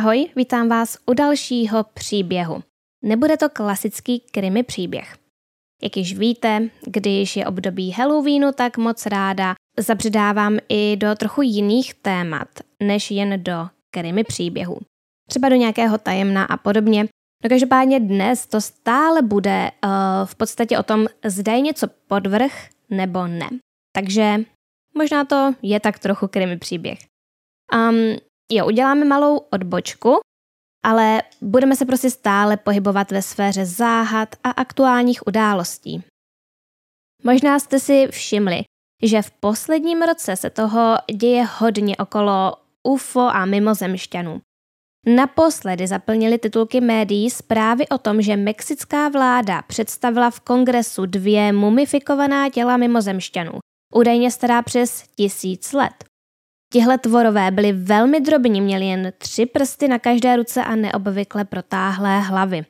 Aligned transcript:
Ahoj, 0.00 0.28
vítám 0.36 0.68
vás 0.68 0.98
u 1.06 1.14
dalšího 1.14 1.84
příběhu. 1.84 2.62
Nebude 3.04 3.36
to 3.36 3.48
klasický 3.48 4.20
krimi 4.20 4.62
příběh. 4.62 5.16
Jak 5.82 5.96
již 5.96 6.18
víte, 6.18 6.68
když 6.86 7.36
je 7.36 7.46
období 7.46 7.90
Halloweenu, 7.90 8.52
tak 8.52 8.78
moc 8.78 9.06
ráda 9.06 9.54
zabředávám 9.78 10.58
i 10.68 10.96
do 10.96 11.14
trochu 11.14 11.42
jiných 11.42 11.94
témat, 11.94 12.48
než 12.82 13.10
jen 13.10 13.42
do 13.42 13.68
krimi 13.90 14.24
příběhů. 14.24 14.78
Třeba 15.28 15.48
do 15.48 15.56
nějakého 15.56 15.98
tajemna 15.98 16.44
a 16.44 16.56
podobně. 16.56 17.02
No 17.44 17.48
každopádně 17.48 18.00
dnes 18.00 18.46
to 18.46 18.60
stále 18.60 19.22
bude 19.22 19.70
uh, 19.84 19.90
v 20.24 20.34
podstatě 20.34 20.78
o 20.78 20.82
tom, 20.82 21.06
zda 21.24 21.52
je 21.52 21.60
něco 21.60 21.86
podvrh 22.08 22.68
nebo 22.90 23.26
ne. 23.26 23.48
Takže 23.92 24.36
možná 24.98 25.24
to 25.24 25.54
je 25.62 25.80
tak 25.80 25.98
trochu 25.98 26.28
krimi 26.28 26.58
příběh. 26.58 26.98
Um, 27.74 28.29
jo, 28.50 28.66
uděláme 28.66 29.04
malou 29.04 29.36
odbočku, 29.36 30.18
ale 30.84 31.22
budeme 31.40 31.76
se 31.76 31.86
prostě 31.86 32.10
stále 32.10 32.56
pohybovat 32.56 33.10
ve 33.10 33.22
sféře 33.22 33.66
záhad 33.66 34.36
a 34.44 34.50
aktuálních 34.50 35.26
událostí. 35.26 36.04
Možná 37.24 37.58
jste 37.58 37.80
si 37.80 38.06
všimli, 38.10 38.62
že 39.02 39.22
v 39.22 39.30
posledním 39.30 40.02
roce 40.02 40.36
se 40.36 40.50
toho 40.50 40.96
děje 41.14 41.46
hodně 41.58 41.96
okolo 41.96 42.52
UFO 42.82 43.20
a 43.20 43.44
mimozemšťanů. 43.44 44.40
Naposledy 45.06 45.86
zaplnili 45.86 46.38
titulky 46.38 46.80
médií 46.80 47.30
zprávy 47.30 47.88
o 47.88 47.98
tom, 47.98 48.22
že 48.22 48.36
mexická 48.36 49.08
vláda 49.08 49.62
představila 49.62 50.30
v 50.30 50.40
kongresu 50.40 51.06
dvě 51.06 51.52
mumifikovaná 51.52 52.50
těla 52.50 52.76
mimozemšťanů, 52.76 53.52
údajně 53.94 54.30
stará 54.30 54.62
přes 54.62 55.04
tisíc 55.16 55.72
let. 55.72 56.09
Tihle 56.72 56.98
tvorové 56.98 57.50
byly 57.50 57.72
velmi 57.72 58.20
drobní, 58.20 58.60
měli 58.60 58.84
jen 58.84 59.12
tři 59.18 59.46
prsty 59.46 59.88
na 59.88 59.98
každé 59.98 60.36
ruce 60.36 60.64
a 60.64 60.76
neobvykle 60.76 61.44
protáhlé 61.44 62.20
hlavy. 62.20 62.64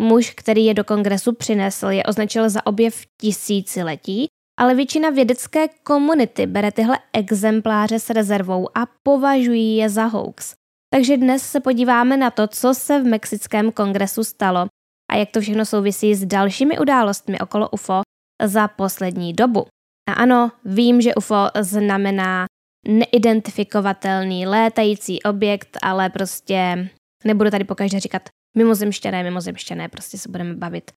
Muž, 0.00 0.30
který 0.30 0.64
je 0.64 0.74
do 0.74 0.84
kongresu 0.84 1.32
přinesl, 1.32 1.86
je 1.86 2.04
označil 2.04 2.50
za 2.50 2.66
objev 2.66 3.04
tisíciletí, 3.20 4.26
ale 4.58 4.74
většina 4.74 5.10
vědecké 5.10 5.68
komunity 5.68 6.46
bere 6.46 6.72
tyhle 6.72 6.98
exempláře 7.12 7.98
s 7.98 8.10
rezervou 8.10 8.78
a 8.78 8.86
považují 9.02 9.76
je 9.76 9.88
za 9.88 10.04
hoax. 10.04 10.54
Takže 10.94 11.16
dnes 11.16 11.42
se 11.42 11.60
podíváme 11.60 12.16
na 12.16 12.30
to, 12.30 12.46
co 12.46 12.74
se 12.74 13.02
v 13.02 13.04
mexickém 13.04 13.72
kongresu 13.72 14.24
stalo 14.24 14.66
a 15.10 15.16
jak 15.16 15.30
to 15.30 15.40
všechno 15.40 15.64
souvisí 15.64 16.14
s 16.14 16.24
dalšími 16.24 16.78
událostmi 16.78 17.38
okolo 17.38 17.68
UFO 17.70 18.00
za 18.42 18.68
poslední 18.68 19.32
dobu. 19.32 19.66
A 20.08 20.12
ano, 20.12 20.52
vím, 20.64 21.00
že 21.00 21.14
UFO 21.14 21.46
znamená 21.60 22.46
neidentifikovatelný 22.86 24.46
létající 24.46 25.22
objekt, 25.22 25.78
ale 25.82 26.10
prostě 26.10 26.88
nebudu 27.24 27.50
tady 27.50 27.64
pokaždé 27.64 28.00
říkat 28.00 28.22
mimozemštěné, 28.56 29.22
mimozemštěné, 29.22 29.88
prostě 29.88 30.18
se 30.18 30.28
budeme 30.28 30.54
bavit 30.54 30.90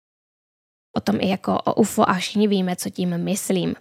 o 0.98 1.02
tom 1.02 1.18
i 1.22 1.30
jako 1.30 1.62
o 1.62 1.74
UFO 1.74 2.10
a 2.10 2.14
všichni 2.14 2.48
víme, 2.48 2.76
co 2.76 2.90
tím 2.90 3.18
myslím. 3.18 3.76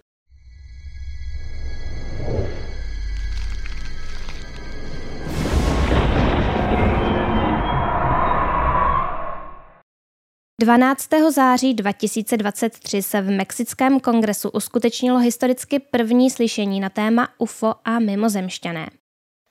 12. 10.59 11.09
září 11.31 11.73
2023 11.73 13.01
se 13.01 13.21
v 13.21 13.31
Mexickém 13.31 13.99
kongresu 13.99 14.49
uskutečnilo 14.49 15.19
historicky 15.19 15.79
první 15.79 16.29
slyšení 16.29 16.79
na 16.79 16.89
téma 16.89 17.27
UFO 17.37 17.73
a 17.85 17.99
mimozemšťané. 17.99 18.89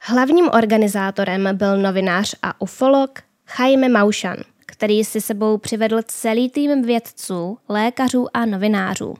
Hlavním 0.03 0.48
organizátorem 0.48 1.48
byl 1.53 1.78
novinář 1.83 2.34
a 2.42 2.61
ufolog 2.61 3.11
Jaime 3.59 3.89
Maušan, 3.89 4.37
který 4.67 5.05
si 5.05 5.20
sebou 5.20 5.59
přivedl 5.59 6.00
celý 6.06 6.50
tým 6.50 6.83
vědců, 6.83 7.59
lékařů 7.69 8.27
a 8.34 8.47
novinářů. 8.47 9.15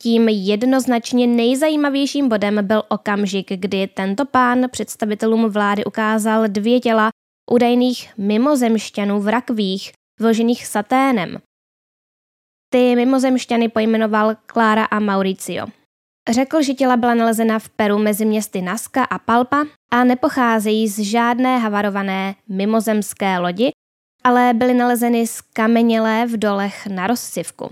Tím 0.00 0.28
jednoznačně 0.28 1.26
nejzajímavějším 1.26 2.28
bodem 2.28 2.66
byl 2.66 2.82
okamžik, 2.88 3.46
kdy 3.52 3.86
tento 3.86 4.24
pán 4.24 4.64
představitelům 4.70 5.48
vlády 5.48 5.84
ukázal 5.84 6.48
dvě 6.48 6.80
těla 6.80 7.10
údajných 7.50 8.10
mimozemšťanů 8.18 9.20
v 9.20 9.28
rakvích, 9.28 9.92
vložených 10.22 10.66
saténem. 10.66 11.38
Ty 12.70 12.96
mimozemšťany 12.96 13.68
pojmenoval 13.68 14.36
Klára 14.46 14.84
a 14.84 14.98
Mauricio. 14.98 15.66
Řekl, 16.30 16.62
že 16.62 16.74
těla 16.74 16.96
byla 16.96 17.14
nalezena 17.14 17.58
v 17.58 17.68
Peru 17.68 17.98
mezi 17.98 18.24
městy 18.24 18.62
Naska 18.62 19.04
a 19.04 19.18
Palpa 19.18 19.64
a 19.90 20.04
nepocházejí 20.04 20.88
z 20.88 20.98
žádné 20.98 21.58
havarované 21.58 22.34
mimozemské 22.48 23.38
lodi, 23.38 23.70
ale 24.24 24.54
byly 24.54 24.74
nalezeny 24.74 25.26
z 25.26 25.40
kamenělé 25.40 26.26
v 26.26 26.36
dolech 26.36 26.86
na 26.86 27.06
rozsivku. 27.06 27.70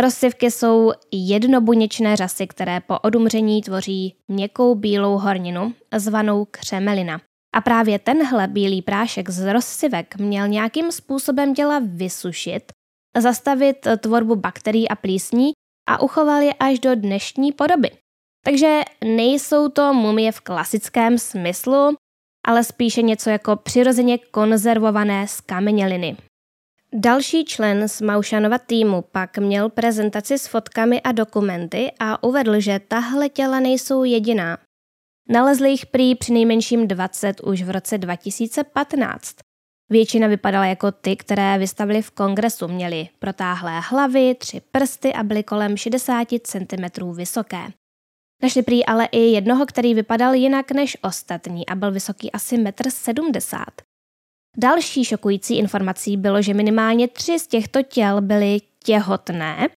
Rozsivky 0.00 0.50
jsou 0.50 0.92
jednobuněčné 1.12 2.16
řasy, 2.16 2.46
které 2.46 2.80
po 2.80 2.98
odumření 2.98 3.62
tvoří 3.62 4.16
měkkou 4.28 4.74
bílou 4.74 5.18
horninu, 5.18 5.74
zvanou 5.96 6.44
křemelina. 6.44 7.20
A 7.54 7.60
právě 7.60 7.98
tenhle 7.98 8.48
bílý 8.48 8.82
prášek 8.82 9.30
z 9.30 9.52
rozsivek 9.52 10.16
měl 10.16 10.48
nějakým 10.48 10.92
způsobem 10.92 11.54
těla 11.54 11.80
vysušit, 11.84 12.72
zastavit 13.18 13.86
tvorbu 14.00 14.36
bakterií 14.36 14.88
a 14.88 14.96
plísní 14.96 15.52
a 15.88 16.02
uchoval 16.02 16.42
je 16.42 16.54
až 16.54 16.78
do 16.78 16.94
dnešní 16.94 17.52
podoby. 17.52 17.90
Takže 18.44 18.80
nejsou 19.04 19.68
to 19.68 19.94
mumie 19.94 20.32
v 20.32 20.40
klasickém 20.40 21.18
smyslu, 21.18 21.96
ale 22.46 22.64
spíše 22.64 23.02
něco 23.02 23.30
jako 23.30 23.56
přirozeně 23.56 24.18
konzervované 24.18 25.28
skameněliny. 25.28 26.16
Další 26.92 27.44
člen 27.44 27.88
z 27.88 28.00
Maušanova 28.00 28.58
týmu 28.58 29.04
pak 29.12 29.38
měl 29.38 29.68
prezentaci 29.68 30.38
s 30.38 30.46
fotkami 30.46 31.00
a 31.00 31.12
dokumenty 31.12 31.92
a 32.00 32.22
uvedl, 32.22 32.60
že 32.60 32.80
tahle 32.88 33.28
těla 33.28 33.60
nejsou 33.60 34.04
jediná. 34.04 34.58
Nalezli 35.28 35.70
jich 35.70 35.86
prý 35.86 36.14
při 36.14 36.32
nejmenším 36.32 36.88
20 36.88 37.40
už 37.40 37.62
v 37.62 37.70
roce 37.70 37.98
2015. 37.98 39.36
Většina 39.90 40.26
vypadala 40.26 40.66
jako 40.66 40.92
ty, 40.92 41.16
které 41.16 41.58
vystavili 41.58 42.02
v 42.02 42.10
kongresu. 42.10 42.68
Měli 42.68 43.08
protáhlé 43.18 43.80
hlavy, 43.80 44.34
tři 44.34 44.60
prsty 44.60 45.12
a 45.12 45.22
byly 45.22 45.42
kolem 45.42 45.76
60 45.76 46.28
cm 46.42 47.12
vysoké. 47.12 47.66
Našli 48.42 48.62
prý 48.62 48.86
ale 48.86 49.08
i 49.12 49.18
jednoho, 49.18 49.66
který 49.66 49.94
vypadal 49.94 50.34
jinak 50.34 50.72
než 50.72 50.96
ostatní 51.02 51.66
a 51.66 51.74
byl 51.74 51.92
vysoký 51.92 52.32
asi 52.32 52.56
1,70 52.56 53.58
m. 53.58 53.64
Další 54.56 55.04
šokující 55.04 55.58
informací 55.58 56.16
bylo, 56.16 56.42
že 56.42 56.54
minimálně 56.54 57.08
tři 57.08 57.38
z 57.38 57.46
těchto 57.46 57.82
těl 57.82 58.20
byly 58.20 58.60
těhotné 58.84 59.68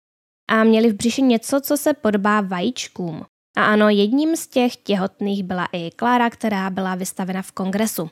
a 0.50 0.64
měli 0.64 0.91
v 0.91 0.96
břiši 0.96 1.22
něco, 1.22 1.62
co 1.62 1.78
se 1.78 1.94
podobá 1.94 2.41
vajíčkům. 2.41 3.25
A 3.57 3.66
ano, 3.66 3.90
jedním 3.90 4.35
z 4.35 4.47
těch 4.47 4.75
těhotných 4.75 5.44
byla 5.44 5.68
i 5.72 5.91
Klára, 5.91 6.29
která 6.29 6.69
byla 6.69 6.95
vystavena 6.95 7.41
v 7.41 7.51
kongresu. 7.51 8.09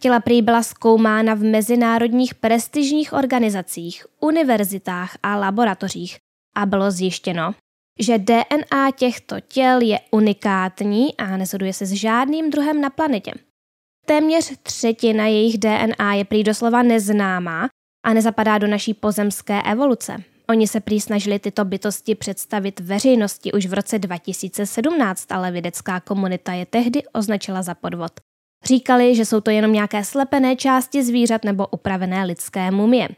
Těla 0.00 0.20
prý 0.20 0.42
byla 0.42 0.62
zkoumána 0.62 1.34
v 1.34 1.42
mezinárodních 1.42 2.34
prestižních 2.34 3.12
organizacích, 3.12 4.06
univerzitách 4.20 5.18
a 5.22 5.36
laboratořích 5.36 6.16
a 6.56 6.66
bylo 6.66 6.90
zjištěno, 6.90 7.54
že 8.00 8.18
DNA 8.18 8.90
těchto 8.96 9.40
těl 9.40 9.80
je 9.80 10.00
unikátní 10.10 11.16
a 11.16 11.36
neshoduje 11.36 11.72
se 11.72 11.86
s 11.86 11.92
žádným 11.92 12.50
druhem 12.50 12.80
na 12.80 12.90
planetě. 12.90 13.32
Téměř 14.06 14.52
třetina 14.62 15.26
jejich 15.26 15.58
DNA 15.58 16.14
je 16.14 16.24
prý 16.24 16.44
doslova 16.44 16.82
neznámá 16.82 17.68
a 18.04 18.12
nezapadá 18.14 18.58
do 18.58 18.66
naší 18.66 18.94
pozemské 18.94 19.62
evoluce. 19.62 20.33
Oni 20.48 20.68
se 20.68 20.80
prý 20.80 21.00
snažili 21.00 21.38
tyto 21.38 21.64
bytosti 21.64 22.14
představit 22.14 22.80
veřejnosti 22.80 23.52
už 23.52 23.66
v 23.66 23.74
roce 23.74 23.98
2017, 23.98 25.32
ale 25.32 25.50
vědecká 25.50 26.00
komunita 26.00 26.52
je 26.52 26.66
tehdy 26.66 27.02
označila 27.12 27.62
za 27.62 27.74
podvod. 27.74 28.12
Říkali, 28.64 29.14
že 29.14 29.24
jsou 29.24 29.40
to 29.40 29.50
jenom 29.50 29.72
nějaké 29.72 30.04
slepené 30.04 30.56
části 30.56 31.04
zvířat 31.04 31.44
nebo 31.44 31.66
upravené 31.66 32.24
lidské 32.24 32.70
mumie. 32.70 33.08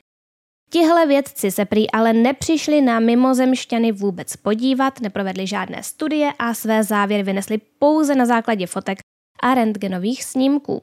Tihle 0.71 1.07
vědci 1.07 1.51
se 1.51 1.65
prý 1.65 1.91
ale 1.91 2.13
nepřišli 2.13 2.81
na 2.81 3.01
mimozemšťany 3.01 3.93
vůbec 3.93 4.37
podívat, 4.37 5.01
neprovedli 5.01 5.47
žádné 5.47 5.83
studie 5.83 6.33
a 6.39 6.55
své 6.55 6.85
závěry 6.85 7.23
vynesli 7.23 7.59
pouze 7.59 8.15
na 8.15 8.27
základě 8.27 8.67
fotek 8.67 8.99
a 9.43 9.55
rentgenových 9.55 10.25
snímků. 10.25 10.83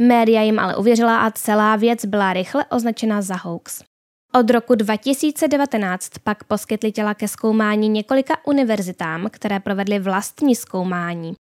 Média 0.00 0.42
jim 0.42 0.58
ale 0.58 0.76
uvěřila 0.76 1.20
a 1.20 1.30
celá 1.30 1.76
věc 1.76 2.04
byla 2.04 2.32
rychle 2.32 2.64
označena 2.64 3.22
za 3.22 3.36
hoax. 3.36 3.89
Od 4.34 4.50
roku 4.50 4.74
2019 4.74 6.08
pak 6.24 6.44
poskytli 6.44 6.92
těla 6.92 7.14
ke 7.14 7.28
zkoumání 7.28 7.88
několika 7.88 8.46
univerzitám, 8.46 9.28
které 9.30 9.60
provedly 9.60 9.98
vlastní 9.98 10.56
zkoumání. 10.56 11.34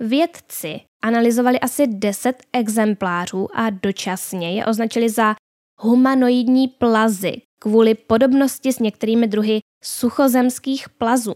Vědci 0.00 0.80
analyzovali 1.02 1.60
asi 1.60 1.86
10 1.86 2.42
exemplářů 2.52 3.48
a 3.54 3.70
dočasně 3.70 4.52
je 4.52 4.66
označili 4.66 5.10
za 5.10 5.34
humanoidní 5.80 6.68
plazy 6.68 7.42
kvůli 7.58 7.94
podobnosti 7.94 8.72
s 8.72 8.78
některými 8.78 9.26
druhy 9.26 9.60
suchozemských 9.84 10.88
plazů. 10.88 11.34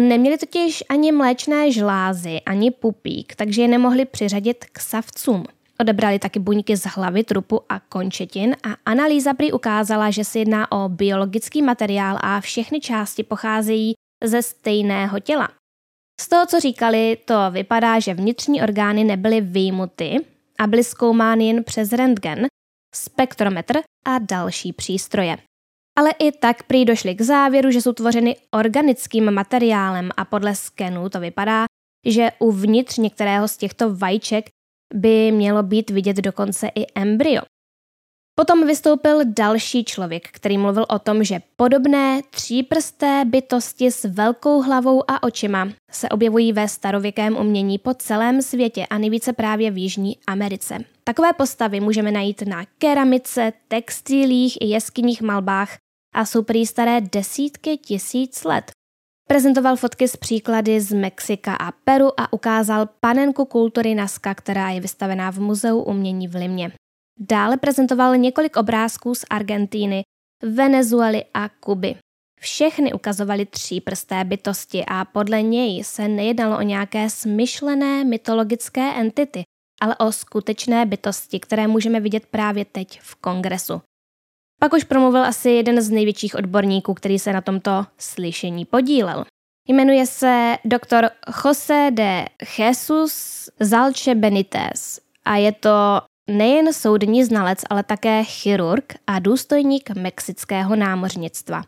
Neměli 0.00 0.38
totiž 0.38 0.84
ani 0.88 1.12
mléčné 1.12 1.72
žlázy, 1.72 2.40
ani 2.46 2.70
pupík, 2.70 3.34
takže 3.36 3.62
je 3.62 3.68
nemohli 3.68 4.04
přiřadit 4.04 4.64
k 4.64 4.80
savcům. 4.80 5.44
Odebrali 5.82 6.18
taky 6.18 6.38
buňky 6.38 6.76
z 6.76 6.86
hlavy, 6.86 7.24
trupu 7.24 7.60
a 7.68 7.80
končetin 7.80 8.56
a 8.62 8.76
analýza 8.86 9.34
prý 9.34 9.52
ukázala, 9.52 10.10
že 10.10 10.24
se 10.24 10.38
jedná 10.38 10.72
o 10.72 10.88
biologický 10.88 11.62
materiál 11.62 12.18
a 12.20 12.40
všechny 12.40 12.80
části 12.80 13.22
pocházejí 13.22 13.94
ze 14.24 14.42
stejného 14.42 15.20
těla. 15.20 15.48
Z 16.20 16.28
toho, 16.28 16.46
co 16.46 16.60
říkali, 16.60 17.18
to 17.24 17.34
vypadá, 17.50 18.00
že 18.00 18.14
vnitřní 18.14 18.62
orgány 18.62 19.04
nebyly 19.04 19.40
výjimuty 19.40 20.16
a 20.58 20.66
byly 20.66 20.84
zkoumány 20.84 21.46
jen 21.46 21.64
přes 21.64 21.92
rentgen, 21.92 22.46
spektrometr 22.94 23.78
a 24.06 24.18
další 24.18 24.72
přístroje. 24.72 25.36
Ale 25.98 26.10
i 26.18 26.32
tak 26.32 26.62
prý 26.62 26.84
došli 26.84 27.14
k 27.14 27.20
závěru, 27.20 27.70
že 27.70 27.82
jsou 27.82 27.92
tvořeny 27.92 28.36
organickým 28.50 29.30
materiálem 29.30 30.10
a 30.16 30.24
podle 30.24 30.54
skenu 30.54 31.08
to 31.08 31.20
vypadá, 31.20 31.64
že 32.06 32.30
uvnitř 32.38 32.96
některého 32.98 33.48
z 33.48 33.56
těchto 33.56 33.94
vajíček 33.94 34.50
by 34.94 35.32
mělo 35.32 35.62
být 35.62 35.90
vidět 35.90 36.16
dokonce 36.16 36.68
i 36.74 36.86
embryo. 36.94 37.42
Potom 38.34 38.66
vystoupil 38.66 39.20
další 39.24 39.84
člověk, 39.84 40.28
který 40.28 40.58
mluvil 40.58 40.86
o 40.88 40.98
tom, 40.98 41.24
že 41.24 41.40
podobné 41.56 42.20
tříprsté 42.30 43.24
bytosti 43.26 43.90
s 43.90 44.04
velkou 44.04 44.62
hlavou 44.62 45.10
a 45.10 45.22
očima 45.22 45.68
se 45.90 46.08
objevují 46.08 46.52
ve 46.52 46.68
starověkém 46.68 47.36
umění 47.36 47.78
po 47.78 47.94
celém 47.94 48.42
světě 48.42 48.86
a 48.86 48.98
nejvíce 48.98 49.32
právě 49.32 49.70
v 49.70 49.78
Jižní 49.78 50.16
Americe. 50.26 50.78
Takové 51.04 51.32
postavy 51.32 51.80
můžeme 51.80 52.10
najít 52.10 52.42
na 52.42 52.64
keramice, 52.78 53.52
textilích 53.68 54.58
i 54.60 54.66
jeskyních 54.66 55.22
malbách 55.22 55.76
a 56.14 56.24
jsou 56.24 56.42
prý 56.42 56.66
staré 56.66 57.00
desítky 57.00 57.76
tisíc 57.76 58.44
let. 58.44 58.71
Prezentoval 59.32 59.76
fotky 59.76 60.08
z 60.08 60.16
příklady 60.16 60.80
z 60.80 60.92
Mexika 60.92 61.54
a 61.54 61.72
Peru 61.72 62.20
a 62.20 62.32
ukázal 62.32 62.88
panenku 63.00 63.44
kultury 63.44 63.94
Nazca, 63.94 64.34
která 64.34 64.70
je 64.70 64.80
vystavená 64.80 65.30
v 65.30 65.38
Muzeu 65.38 65.82
umění 65.82 66.28
v 66.28 66.34
Limě. 66.34 66.72
Dále 67.20 67.56
prezentoval 67.56 68.16
několik 68.16 68.56
obrázků 68.56 69.14
z 69.14 69.24
Argentíny, 69.30 70.02
Venezuely 70.42 71.24
a 71.34 71.48
Kuby. 71.48 71.94
Všechny 72.40 72.92
ukazovaly 72.92 73.46
prsté 73.84 74.24
bytosti 74.24 74.84
a 74.88 75.04
podle 75.04 75.42
něj 75.42 75.84
se 75.84 76.08
nejednalo 76.08 76.58
o 76.58 76.62
nějaké 76.62 77.10
smyšlené 77.10 78.04
mytologické 78.04 78.94
entity, 78.94 79.42
ale 79.80 79.96
o 79.96 80.12
skutečné 80.12 80.86
bytosti, 80.86 81.40
které 81.40 81.66
můžeme 81.66 82.00
vidět 82.00 82.26
právě 82.26 82.64
teď 82.64 83.00
v 83.00 83.14
kongresu. 83.14 83.80
Pak 84.62 84.72
už 84.72 84.84
promluvil 84.84 85.24
asi 85.24 85.50
jeden 85.50 85.80
z 85.80 85.90
největších 85.90 86.34
odborníků, 86.34 86.94
který 86.94 87.18
se 87.18 87.32
na 87.32 87.40
tomto 87.40 87.84
slyšení 87.98 88.64
podílel. 88.64 89.24
Jmenuje 89.68 90.06
se 90.06 90.56
doktor 90.64 91.10
Jose 91.44 91.90
de 91.90 92.26
Jesus 92.58 93.48
Zalče 93.60 94.14
Benitez 94.14 95.00
a 95.24 95.36
je 95.36 95.52
to 95.52 96.00
nejen 96.30 96.72
soudní 96.72 97.24
znalec, 97.24 97.58
ale 97.70 97.82
také 97.82 98.24
chirurg 98.24 98.94
a 99.06 99.18
důstojník 99.18 99.90
mexického 99.90 100.76
námořnictva. 100.76 101.62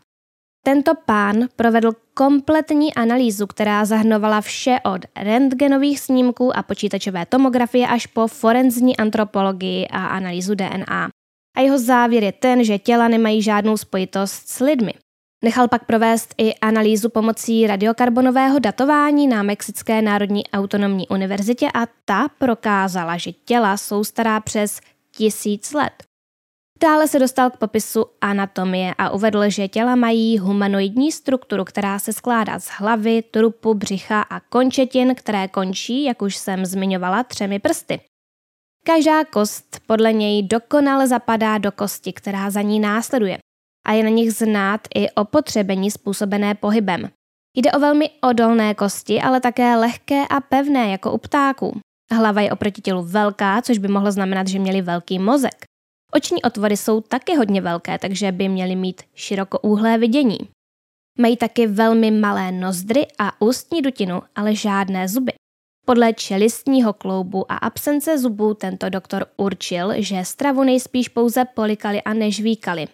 Tento 0.65 0.91
pán 1.05 1.35
provedl 1.55 1.91
kompletní 2.13 2.93
analýzu, 2.93 3.47
která 3.47 3.85
zahrnovala 3.85 4.41
vše 4.41 4.77
od 4.85 5.01
rentgenových 5.15 5.99
snímků 5.99 6.57
a 6.57 6.63
počítačové 6.63 7.25
tomografie 7.25 7.87
až 7.87 8.05
po 8.05 8.27
forenzní 8.27 8.97
antropologii 8.97 9.87
a 9.87 10.05
analýzu 10.05 10.55
DNA. 10.55 11.09
A 11.55 11.61
jeho 11.61 11.79
závěr 11.79 12.23
je 12.23 12.31
ten, 12.31 12.63
že 12.63 12.79
těla 12.79 13.07
nemají 13.07 13.41
žádnou 13.41 13.77
spojitost 13.77 14.49
s 14.49 14.59
lidmi. 14.59 14.93
Nechal 15.43 15.67
pak 15.67 15.85
provést 15.85 16.35
i 16.37 16.55
analýzu 16.55 17.09
pomocí 17.09 17.67
radiokarbonového 17.67 18.59
datování 18.59 19.27
na 19.27 19.43
Mexické 19.43 20.01
národní 20.01 20.47
autonomní 20.47 21.07
univerzitě 21.07 21.67
a 21.73 21.85
ta 22.05 22.27
prokázala, 22.37 23.17
že 23.17 23.31
těla 23.31 23.77
jsou 23.77 24.03
stará 24.03 24.39
přes 24.39 24.79
tisíc 25.15 25.73
let. 25.73 25.93
Dále 26.83 27.07
se 27.07 27.19
dostal 27.19 27.49
k 27.49 27.57
popisu 27.57 28.05
anatomie 28.21 28.93
a 28.97 29.09
uvedl, 29.09 29.49
že 29.49 29.67
těla 29.67 29.95
mají 29.95 30.37
humanoidní 30.37 31.11
strukturu, 31.11 31.63
která 31.63 31.99
se 31.99 32.13
skládá 32.13 32.59
z 32.59 32.67
hlavy, 32.67 33.21
trupu, 33.21 33.73
břicha 33.73 34.21
a 34.21 34.39
končetin, 34.39 35.15
které 35.15 35.47
končí, 35.47 36.03
jak 36.03 36.21
už 36.21 36.35
jsem 36.35 36.65
zmiňovala, 36.65 37.23
třemi 37.23 37.59
prsty. 37.59 37.99
Každá 38.87 39.25
kost 39.25 39.79
podle 39.85 40.13
něj 40.13 40.43
dokonale 40.43 41.07
zapadá 41.07 41.57
do 41.57 41.71
kosti, 41.71 42.13
která 42.13 42.49
za 42.49 42.61
ní 42.61 42.79
následuje 42.79 43.37
a 43.85 43.91
je 43.91 44.03
na 44.03 44.09
nich 44.09 44.33
znát 44.33 44.81
i 44.95 45.09
opotřebení 45.09 45.91
způsobené 45.91 46.55
pohybem. 46.55 47.09
Jde 47.57 47.71
o 47.71 47.79
velmi 47.79 48.09
odolné 48.21 48.73
kosti, 48.73 49.21
ale 49.21 49.41
také 49.41 49.75
lehké 49.75 50.27
a 50.27 50.41
pevné 50.41 50.91
jako 50.91 51.11
u 51.11 51.17
ptáků. 51.17 51.79
Hlava 52.11 52.41
je 52.41 52.51
oproti 52.51 52.81
tělu 52.81 53.03
velká, 53.03 53.61
což 53.61 53.77
by 53.77 53.87
mohlo 53.87 54.11
znamenat, 54.11 54.47
že 54.47 54.59
měli 54.59 54.81
velký 54.81 55.19
mozek. 55.19 55.65
Oční 56.13 56.43
otvory 56.43 56.77
jsou 56.77 57.01
taky 57.01 57.35
hodně 57.35 57.61
velké, 57.61 57.99
takže 57.99 58.31
by 58.31 58.49
měly 58.49 58.75
mít 58.75 59.01
širokoúhlé 59.13 59.97
vidění. 59.97 60.37
Mají 61.19 61.37
taky 61.37 61.67
velmi 61.67 62.11
malé 62.11 62.51
nozdry 62.51 63.07
a 63.19 63.41
ústní 63.41 63.81
dutinu, 63.81 64.21
ale 64.35 64.55
žádné 64.55 65.07
zuby. 65.07 65.33
Podle 65.85 66.13
čelistního 66.13 66.93
kloubu 66.93 67.51
a 67.51 67.55
absence 67.55 68.17
zubů 68.17 68.53
tento 68.53 68.89
doktor 68.89 69.25
určil, 69.37 69.93
že 69.97 70.25
stravu 70.25 70.63
nejspíš 70.63 71.09
pouze 71.09 71.45
polikali 71.45 72.01
a 72.01 72.13
nežvíkali. 72.13 72.87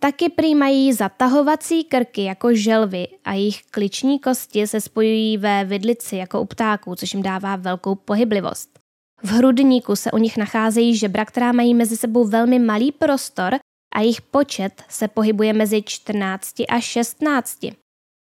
Taky 0.00 0.28
prý 0.28 0.54
mají 0.54 0.92
zatahovací 0.92 1.84
krky 1.84 2.24
jako 2.24 2.54
želvy 2.54 3.08
a 3.24 3.32
jejich 3.32 3.62
kliční 3.70 4.18
kosti 4.18 4.66
se 4.66 4.80
spojují 4.80 5.38
ve 5.38 5.64
vidlici 5.64 6.16
jako 6.16 6.40
u 6.40 6.44
ptáků, 6.44 6.94
což 6.94 7.14
jim 7.14 7.22
dává 7.22 7.56
velkou 7.56 7.94
pohyblivost. 7.94 8.78
V 9.22 9.28
hrudníku 9.28 9.96
se 9.96 10.12
u 10.12 10.18
nich 10.18 10.36
nacházejí 10.36 10.96
žebra, 10.96 11.24
která 11.24 11.52
mají 11.52 11.74
mezi 11.74 11.96
sebou 11.96 12.24
velmi 12.24 12.58
malý 12.58 12.92
prostor 12.92 13.54
a 13.94 14.00
jejich 14.00 14.22
počet 14.22 14.82
se 14.88 15.08
pohybuje 15.08 15.52
mezi 15.52 15.82
14 15.82 16.54
a 16.68 16.80
16. 16.80 17.58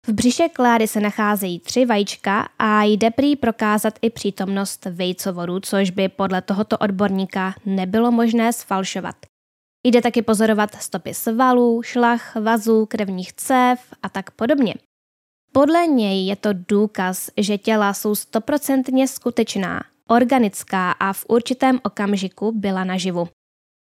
V 0.07 0.13
břiše 0.13 0.49
klády 0.49 0.89
se 0.89 1.01
nacházejí 1.01 1.61
tři 1.61 1.87
vajíčka 1.87 2.49
a 2.59 2.83
jde 2.83 3.11
prý 3.11 3.37
prokázat 3.37 3.95
i 4.03 4.11
přítomnost 4.11 4.85
vejcovodů, 4.85 5.61
což 5.61 5.91
by 5.91 6.09
podle 6.09 6.43
tohoto 6.43 6.79
odborníka 6.79 7.55
nebylo 7.67 8.13
možné 8.13 8.53
sfalšovat. 8.53 9.17
Jde 9.85 10.03
taky 10.03 10.23
pozorovat 10.23 10.83
stopy 10.83 11.15
svalů, 11.15 11.83
šlach, 11.83 12.37
vazů, 12.37 12.87
krevních 12.87 13.33
cév 13.33 13.81
a 14.03 14.09
tak 14.09 14.31
podobně. 14.31 14.75
Podle 15.53 15.87
něj 15.87 16.27
je 16.27 16.37
to 16.37 16.49
důkaz, 16.53 17.31
že 17.37 17.59
těla 17.59 17.95
jsou 17.95 18.15
stoprocentně 18.15 19.09
skutečná, 19.09 19.83
organická 20.09 20.93
a 20.93 21.13
v 21.13 21.25
určitém 21.29 21.81
okamžiku 21.83 22.53
byla 22.53 22.85
naživu. 22.85 23.29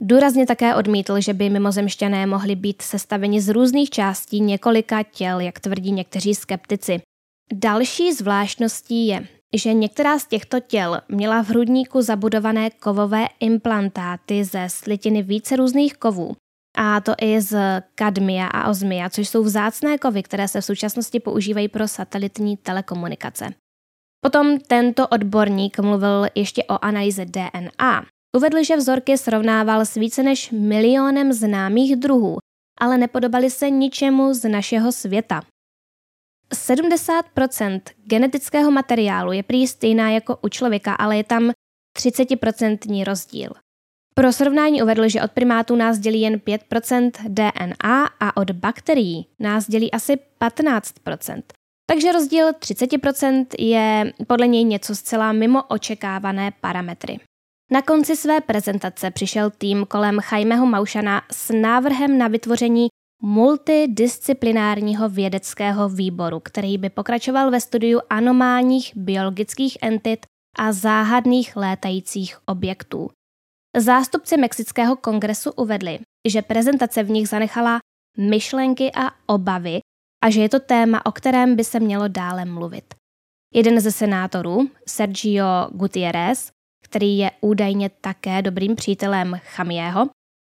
Důrazně 0.01 0.47
také 0.47 0.75
odmítl, 0.75 1.21
že 1.21 1.35
by 1.35 1.51
mimozemšťané 1.51 2.27
mohli 2.27 2.57
být 2.57 2.83
sestaveni 2.83 3.41
z 3.41 3.49
různých 3.49 3.91
částí 3.91 4.41
několika 4.41 5.03
těl, 5.03 5.41
jak 5.41 5.61
tvrdí 5.61 5.93
někteří 5.93 6.35
skeptici. 6.35 7.01
Další 7.53 8.13
zvláštností 8.13 9.07
je, 9.07 9.27
že 9.57 9.73
některá 9.73 10.19
z 10.19 10.27
těchto 10.27 10.61
těl 10.61 11.01
měla 11.09 11.43
v 11.43 11.49
hrudníku 11.49 12.03
zabudované 12.03 12.71
kovové 12.71 13.27
implantáty 13.41 14.45
ze 14.45 14.69
slitiny 14.69 15.23
více 15.23 15.57
různých 15.57 15.97
kovů, 15.97 16.37
a 16.77 17.01
to 17.01 17.15
i 17.21 17.41
z 17.41 17.83
kadmia 17.95 18.47
a 18.47 18.71
ozmia, 18.71 19.11
což 19.11 19.29
jsou 19.29 19.43
vzácné 19.43 19.99
kovy, 19.99 20.23
které 20.23 20.49
se 20.49 20.61
v 20.61 20.65
současnosti 20.65 21.21
používají 21.21 21.69
pro 21.69 21.89
satelitní 21.89 22.57
telekomunikace. 22.57 23.55
Potom 24.25 24.59
tento 24.59 25.09
odborník 25.09 25.79
mluvil 25.79 26.27
ještě 26.35 26.65
o 26.65 26.85
analýze 26.85 27.25
DNA. 27.25 28.07
Uvedl, 28.37 28.65
že 28.65 28.77
vzorky 28.77 29.19
srovnával 29.19 29.81
s 29.81 29.95
více 29.95 30.23
než 30.23 30.51
milionem 30.51 31.33
známých 31.33 31.97
druhů, 31.97 32.39
ale 32.81 32.99
nepodobaly 32.99 33.51
se 33.51 33.71
ničemu 33.71 34.35
z 34.35 34.49
našeho 34.49 34.93
světa. 34.93 35.43
70% 36.55 37.81
genetického 38.05 38.71
materiálu 38.71 39.33
je 39.33 39.43
prý 39.43 39.67
stejná 39.67 40.11
jako 40.11 40.39
u 40.43 40.49
člověka, 40.49 40.95
ale 40.95 41.17
je 41.17 41.25
tam 41.25 41.51
30% 41.99 43.05
rozdíl. 43.05 43.51
Pro 44.15 44.33
srovnání 44.33 44.83
uvedl, 44.83 45.09
že 45.09 45.23
od 45.23 45.33
primátů 45.33 45.77
nás 45.77 45.99
dělí 45.99 46.21
jen 46.21 46.35
5% 46.35 47.11
DNA 47.29 48.07
a 48.21 48.37
od 48.37 48.51
bakterií 48.51 49.27
nás 49.39 49.69
dělí 49.69 49.93
asi 49.93 50.19
15%. 50.41 51.43
Takže 51.87 52.13
rozdíl 52.13 52.53
30% 52.53 53.47
je 53.59 54.13
podle 54.27 54.47
něj 54.47 54.65
něco 54.65 54.97
zcela 54.97 55.33
mimo 55.33 55.63
očekávané 55.63 56.53
parametry. 56.61 57.21
Na 57.73 57.83
konci 57.83 58.17
své 58.17 58.41
prezentace 58.41 59.11
přišel 59.11 59.51
tým 59.51 59.87
kolem 59.87 60.21
Chajmeho 60.21 60.67
Maušana 60.67 61.23
s 61.33 61.55
návrhem 61.55 62.19
na 62.19 62.29
vytvoření 62.29 62.89
multidisciplinárního 63.23 65.09
vědeckého 65.09 65.89
výboru, 65.89 66.41
který 66.41 66.79
by 66.79 66.91
pokračoval 66.91 67.51
ve 67.51 67.61
studiu 67.61 68.01
anomálních 68.11 68.97
biologických 68.97 69.79
entit 69.83 70.27
a 70.59 70.73
záhadných 70.73 71.57
létajících 71.57 72.39
objektů. 72.47 73.11
Zástupci 73.77 74.37
Mexického 74.37 74.97
kongresu 74.97 75.53
uvedli, 75.53 75.99
že 76.29 76.43
prezentace 76.43 77.03
v 77.03 77.11
nich 77.11 77.29
zanechala 77.29 77.79
myšlenky 78.19 78.91
a 78.95 79.11
obavy 79.27 79.81
a 80.25 80.31
že 80.31 80.41
je 80.41 80.49
to 80.49 80.61
téma, 80.61 81.07
o 81.07 81.13
kterém 81.13 81.57
by 81.57 81.65
se 81.65 81.81
mělo 81.81 82.09
dále 82.09 82.45
mluvit. 82.45 82.95
Jeden 83.55 83.81
ze 83.81 83.93
senátorů, 83.93 84.71
Sergio 84.89 85.69
Gutierrez, 85.73 86.51
který 86.83 87.19
je 87.19 87.31
údajně 87.41 87.91
také 88.01 88.43
dobrým 88.43 88.77
přítelem 88.77 89.41
Chamiého, 89.45 90.07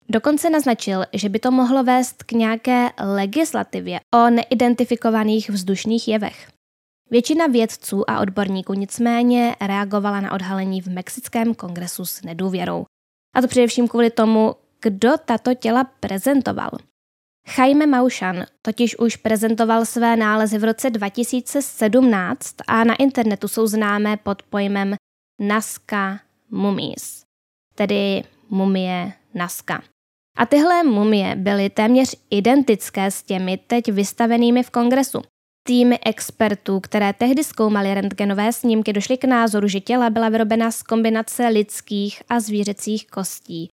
dokonce 0.09 0.49
naznačil, 0.49 1.05
že 1.13 1.29
by 1.29 1.39
to 1.39 1.51
mohlo 1.51 1.83
vést 1.83 2.23
k 2.23 2.31
nějaké 2.31 2.89
legislativě 2.99 3.99
o 4.13 4.29
neidentifikovaných 4.29 5.49
vzdušných 5.49 6.07
jevech. 6.07 6.47
Většina 7.11 7.47
vědců 7.47 8.09
a 8.09 8.19
odborníků 8.19 8.73
nicméně 8.73 9.55
reagovala 9.61 10.21
na 10.21 10.31
odhalení 10.31 10.81
v 10.81 10.87
Mexickém 10.87 11.55
kongresu 11.55 12.05
s 12.05 12.21
nedůvěrou. 12.21 12.85
A 13.35 13.41
to 13.41 13.47
především 13.47 13.87
kvůli 13.87 14.09
tomu, 14.09 14.55
kdo 14.81 15.11
tato 15.25 15.53
těla 15.53 15.83
prezentoval. 15.83 16.69
Jaime 17.57 17.87
Maushan 17.87 18.45
totiž 18.61 18.97
už 18.99 19.15
prezentoval 19.15 19.85
své 19.85 20.15
nálezy 20.15 20.57
v 20.57 20.63
roce 20.63 20.89
2017 20.89 22.55
a 22.67 22.83
na 22.83 22.95
internetu 22.95 23.47
jsou 23.47 23.67
známé 23.67 24.17
pod 24.17 24.43
pojmem 24.43 24.95
Nazca 25.39 26.19
Mummies, 26.51 27.23
tedy 27.75 28.23
mumie 28.49 29.13
Nazca. 29.33 29.81
A 30.37 30.45
tyhle 30.45 30.83
mumie 30.83 31.35
byly 31.35 31.69
téměř 31.69 32.15
identické 32.29 33.11
s 33.11 33.23
těmi 33.23 33.57
teď 33.57 33.91
vystavenými 33.91 34.63
v 34.63 34.69
kongresu. 34.69 35.21
Týmy 35.67 35.99
expertů, 36.05 36.79
které 36.79 37.13
tehdy 37.13 37.43
zkoumaly 37.43 37.93
rentgenové 37.93 38.53
snímky, 38.53 38.93
došly 38.93 39.17
k 39.17 39.25
názoru, 39.25 39.67
že 39.67 39.79
těla 39.79 40.09
byla 40.09 40.29
vyrobena 40.29 40.71
z 40.71 40.83
kombinace 40.83 41.47
lidských 41.47 42.23
a 42.29 42.39
zvířecích 42.39 43.07
kostí. 43.07 43.69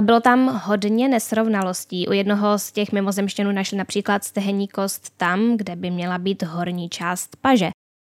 Bylo 0.00 0.20
tam 0.20 0.60
hodně 0.64 1.08
nesrovnalostí. 1.08 2.08
U 2.08 2.12
jednoho 2.12 2.58
z 2.58 2.72
těch 2.72 2.92
mimozemštěnů 2.92 3.52
našli 3.52 3.78
například 3.78 4.24
stehenní 4.24 4.68
kost 4.68 5.10
tam, 5.16 5.56
kde 5.56 5.76
by 5.76 5.90
měla 5.90 6.18
být 6.18 6.42
horní 6.42 6.88
část 6.88 7.36
paže. 7.36 7.70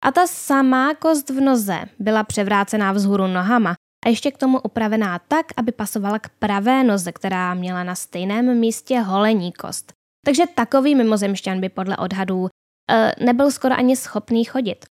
A 0.04 0.12
ta 0.12 0.28
samá 0.28 0.94
kost 0.96 1.30
v 1.30 1.42
noze 1.42 1.80
byla 2.00 2.24
převrácená 2.24 2.92
vzhůru 2.92 3.28
nohama 3.28 3.76
a 4.06 4.10
ještě 4.10 4.32
k 4.32 4.38
tomu 4.38 4.60
upravená 4.62 5.20
tak, 5.20 5.46
aby 5.58 5.72
pasovala 5.72 6.20
k 6.20 6.30
pravé 6.30 6.84
noze, 6.84 7.12
která 7.12 7.54
měla 7.54 7.84
na 7.84 7.96
stejném 7.96 8.60
místě 8.60 9.00
holení 9.00 9.52
kost. 9.52 9.94
Takže 10.26 10.44
takový 10.56 10.96
mimozemšťan 10.96 11.62
by 11.62 11.70
podle 11.70 11.98
odhadů 11.98 12.48
e, 12.92 13.12
nebyl 13.26 13.52
skoro 13.52 13.76
ani 13.76 13.96
schopný 13.96 14.44
chodit. 14.44 14.86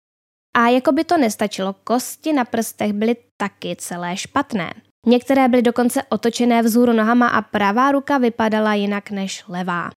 A 0.57 0.69
jako 0.69 0.93
by 0.93 1.05
to 1.05 1.19
nestačilo, 1.19 1.75
kosti 1.85 2.33
na 2.33 2.45
prstech 2.45 2.93
byly 2.93 3.17
taky 3.37 3.77
celé 3.77 4.17
špatné. 4.17 4.75
Některé 5.07 5.49
byly 5.49 5.63
dokonce 5.63 6.03
otočené 6.03 6.63
vzhůru 6.63 6.93
nohama 6.93 7.29
a 7.29 7.43
pravá 7.43 7.93
ruka 7.93 8.19
vypadala 8.19 8.75
jinak 8.75 9.11
než 9.11 9.45
levá. 9.49 9.91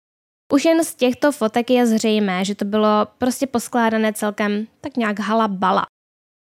Už 0.54 0.66
jen 0.66 0.84
z 0.84 0.96
těchto 0.96 1.32
fotek 1.32 1.70
je 1.70 1.88
zřejmé, 1.88 2.46
že 2.46 2.56
to 2.56 2.66
bylo 2.66 3.08
prostě 3.18 3.48
poskládané 3.48 4.14
celkem 4.14 4.68
tak 4.82 4.98
nějak 4.98 5.20
halabala. 5.20 5.86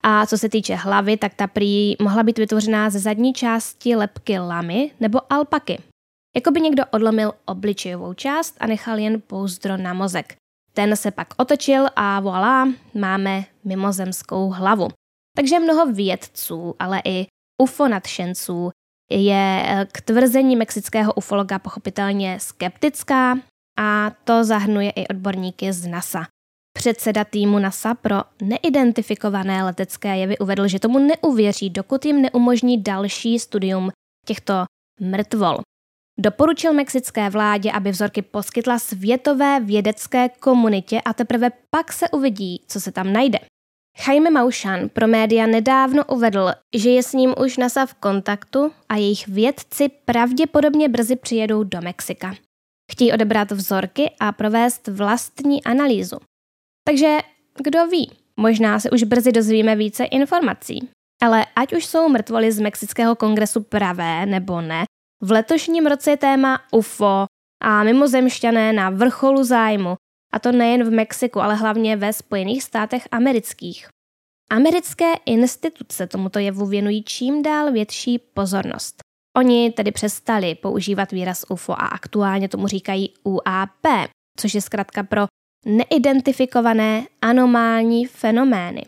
A 0.03 0.25
co 0.25 0.37
se 0.37 0.49
týče 0.49 0.75
hlavy, 0.75 1.17
tak 1.17 1.33
ta 1.33 1.47
prý 1.47 1.95
mohla 2.01 2.23
být 2.23 2.37
vytvořená 2.37 2.89
ze 2.89 2.99
zadní 2.99 3.33
části 3.33 3.95
lepky 3.95 4.39
lamy 4.39 4.91
nebo 4.99 5.33
alpaky. 5.33 5.81
Jako 6.35 6.51
by 6.51 6.61
někdo 6.61 6.83
odlomil 6.91 7.33
obličejovou 7.45 8.13
část 8.13 8.55
a 8.59 8.67
nechal 8.67 8.97
jen 8.99 9.21
pouzdro 9.21 9.77
na 9.77 9.93
mozek. 9.93 10.35
Ten 10.73 10.95
se 10.95 11.11
pak 11.11 11.27
otočil 11.37 11.87
a 11.95 12.19
voilà, 12.19 12.73
máme 12.93 13.45
mimozemskou 13.63 14.49
hlavu. 14.49 14.87
Takže 15.37 15.59
mnoho 15.59 15.93
vědců, 15.93 16.75
ale 16.79 17.01
i 17.05 17.25
UFO 17.61 17.87
nadšenců 17.87 18.71
je 19.11 19.63
eh, 19.65 19.87
k 19.91 20.01
tvrzení 20.01 20.55
mexického 20.55 21.13
ufologa 21.13 21.59
pochopitelně 21.59 22.39
skeptická 22.39 23.35
a 23.79 24.11
to 24.23 24.43
zahrnuje 24.43 24.89
i 24.89 25.07
odborníky 25.07 25.73
z 25.73 25.87
NASA. 25.87 26.25
Předseda 26.77 27.23
týmu 27.23 27.59
NASA 27.59 27.93
pro 27.93 28.15
neidentifikované 28.41 29.63
letecké 29.63 30.17
jevy 30.17 30.37
uvedl, 30.37 30.67
že 30.67 30.79
tomu 30.79 30.99
neuvěří, 30.99 31.69
dokud 31.69 32.05
jim 32.05 32.21
neumožní 32.21 32.83
další 32.83 33.39
studium 33.39 33.91
těchto 34.25 34.53
mrtvol. 35.01 35.57
Doporučil 36.19 36.73
mexické 36.73 37.29
vládě, 37.29 37.71
aby 37.71 37.91
vzorky 37.91 38.21
poskytla 38.21 38.79
světové 38.79 39.59
vědecké 39.59 40.29
komunitě 40.29 41.01
a 41.01 41.13
teprve 41.13 41.49
pak 41.69 41.93
se 41.93 42.09
uvidí, 42.09 42.63
co 42.67 42.81
se 42.81 42.91
tam 42.91 43.13
najde. 43.13 43.39
Jaime 44.07 44.29
Maushan 44.29 44.89
pro 44.89 45.07
média 45.07 45.47
nedávno 45.47 46.03
uvedl, 46.05 46.51
že 46.75 46.89
je 46.89 47.03
s 47.03 47.13
ním 47.13 47.33
už 47.43 47.57
NASA 47.57 47.85
v 47.85 47.93
kontaktu 47.93 48.71
a 48.89 48.95
jejich 48.95 49.27
vědci 49.27 49.89
pravděpodobně 50.05 50.89
brzy 50.89 51.15
přijedou 51.15 51.63
do 51.63 51.81
Mexika. 51.81 52.35
Chtějí 52.91 53.13
odebrat 53.13 53.51
vzorky 53.51 54.11
a 54.19 54.31
provést 54.31 54.87
vlastní 54.87 55.63
analýzu. 55.63 56.17
Takže 56.87 57.17
kdo 57.63 57.87
ví, 57.87 58.11
možná 58.37 58.79
se 58.79 58.89
už 58.89 59.03
brzy 59.03 59.31
dozvíme 59.31 59.75
více 59.75 60.03
informací. 60.03 60.89
Ale 61.23 61.45
ať 61.55 61.73
už 61.73 61.85
jsou 61.85 62.09
mrtvoly 62.09 62.51
z 62.51 62.59
Mexického 62.59 63.15
kongresu 63.15 63.63
pravé 63.63 64.25
nebo 64.25 64.61
ne, 64.61 64.83
v 65.23 65.31
letošním 65.31 65.85
roce 65.85 66.11
je 66.11 66.17
téma 66.17 66.59
UFO 66.71 67.25
a 67.63 67.83
mimozemšťané 67.83 68.73
na 68.73 68.89
vrcholu 68.89 69.43
zájmu 69.43 69.95
a 70.33 70.39
to 70.39 70.51
nejen 70.51 70.83
v 70.83 70.91
Mexiku, 70.91 71.41
ale 71.41 71.55
hlavně 71.55 71.95
ve 71.95 72.13
Spojených 72.13 72.63
státech 72.63 73.07
amerických. 73.11 73.87
Americké 74.49 75.13
instituce 75.25 76.07
tomuto 76.07 76.39
jevu 76.39 76.65
věnují 76.65 77.03
čím 77.03 77.43
dál 77.43 77.71
větší 77.71 78.19
pozornost. 78.19 78.95
Oni 79.37 79.71
tedy 79.71 79.91
přestali 79.91 80.55
používat 80.55 81.11
výraz 81.11 81.45
UFO 81.49 81.73
a 81.73 81.85
aktuálně 81.85 82.49
tomu 82.49 82.67
říkají 82.67 83.13
UAP, 83.23 84.09
což 84.39 84.53
je 84.55 84.61
zkrátka 84.61 85.03
pro 85.03 85.25
neidentifikované 85.65 87.05
anomální 87.21 88.05
fenomény. 88.05 88.85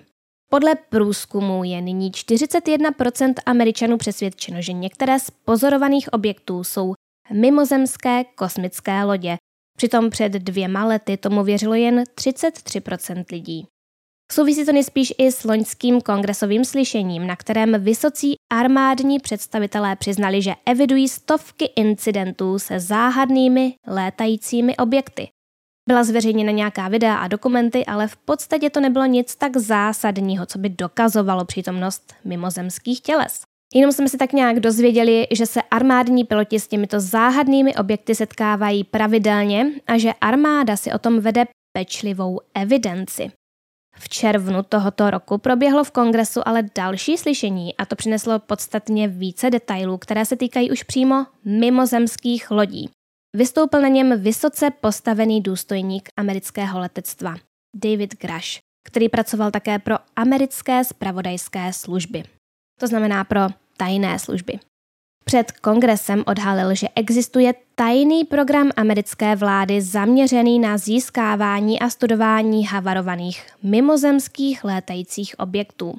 Podle 0.49 0.75
průzkumu 0.75 1.63
je 1.63 1.81
nyní 1.81 2.11
41% 2.11 3.33
Američanů 3.45 3.97
přesvědčeno, 3.97 4.61
že 4.61 4.73
některé 4.73 5.19
z 5.19 5.29
pozorovaných 5.29 6.13
objektů 6.13 6.63
jsou 6.63 6.93
mimozemské 7.33 8.23
kosmické 8.23 9.03
lodě, 9.03 9.37
Přitom 9.75 10.09
před 10.09 10.31
dvěma 10.31 10.85
lety 10.85 11.17
tomu 11.17 11.43
věřilo 11.43 11.73
jen 11.73 12.03
33% 12.15 13.25
lidí. 13.31 13.67
Souvisí 14.32 14.65
to 14.65 14.72
nejspíš 14.72 15.13
i 15.17 15.32
s 15.32 15.44
loňským 15.44 16.01
kongresovým 16.01 16.65
slyšením, 16.65 17.27
na 17.27 17.36
kterém 17.36 17.84
vysocí 17.84 18.36
armádní 18.53 19.20
představitelé 19.20 19.96
přiznali, 19.96 20.41
že 20.41 20.53
evidují 20.65 21.08
stovky 21.08 21.65
incidentů 21.75 22.60
se 22.60 22.79
záhadnými 22.79 23.74
létajícími 23.88 24.77
objekty. 24.77 25.27
Byla 25.89 26.03
zveřejněna 26.03 26.51
nějaká 26.51 26.88
videa 26.88 27.15
a 27.15 27.27
dokumenty, 27.27 27.86
ale 27.86 28.08
v 28.08 28.17
podstatě 28.17 28.70
to 28.70 28.79
nebylo 28.79 29.05
nic 29.05 29.36
tak 29.36 29.58
zásadního, 29.58 30.46
co 30.46 30.60
by 30.60 30.70
dokazovalo 30.70 31.46
přítomnost 31.46 32.13
mimozemských 32.24 33.01
těles. 33.01 33.41
Jenom 33.74 33.91
jsme 33.91 34.10
si 34.10 34.17
tak 34.17 34.34
nějak 34.34 34.60
dozvěděli, 34.60 35.27
že 35.32 35.46
se 35.46 35.62
armádní 35.62 36.24
piloti 36.24 36.60
s 36.60 36.67
těmito 36.67 37.00
záhadnými 37.00 37.75
objekty 37.75 38.15
setkávají 38.15 38.84
pravidelně 38.84 39.72
a 39.88 39.98
že 39.98 40.13
armáda 40.22 40.77
si 40.77 40.91
o 40.91 41.00
tom 41.00 41.20
vede 41.20 41.46
pečlivou 41.77 42.39
evidenci. 42.53 43.32
V 43.99 44.09
červnu 44.09 44.63
tohoto 44.63 45.09
roku 45.09 45.37
proběhlo 45.37 45.83
v 45.83 45.91
kongresu 45.91 46.47
ale 46.47 46.63
další 46.75 47.17
slyšení 47.17 47.77
a 47.77 47.85
to 47.85 47.95
přineslo 47.95 48.39
podstatně 48.39 49.07
více 49.07 49.49
detailů, 49.49 49.97
které 49.97 50.25
se 50.25 50.35
týkají 50.35 50.71
už 50.71 50.83
přímo 50.83 51.25
mimozemských 51.45 52.51
lodí. 52.51 52.89
Vystoupil 53.35 53.81
na 53.81 53.87
něm 53.87 54.21
vysoce 54.21 54.71
postavený 54.71 55.41
důstojník 55.41 56.09
amerického 56.17 56.79
letectva, 56.79 57.35
David 57.75 58.21
Grush, 58.21 58.59
který 58.87 59.09
pracoval 59.09 59.51
také 59.51 59.79
pro 59.79 59.95
americké 60.15 60.83
spravodajské 60.83 61.73
služby. 61.73 62.23
To 62.79 62.87
znamená 62.87 63.23
pro 63.23 63.41
tajné 63.77 64.19
služby. 64.19 64.59
Před 65.27 65.51
kongresem 65.51 66.24
odhalil, 66.27 66.75
že 66.75 66.88
existuje 66.96 67.53
tajný 67.75 68.24
program 68.24 68.72
americké 68.75 69.36
vlády 69.36 69.82
zaměřený 69.82 70.60
na 70.60 70.77
získávání 70.77 71.79
a 71.79 71.89
studování 71.89 72.65
havarovaných 72.65 73.48
mimozemských 73.63 74.63
létajících 74.63 75.36
objektů. 75.39 75.96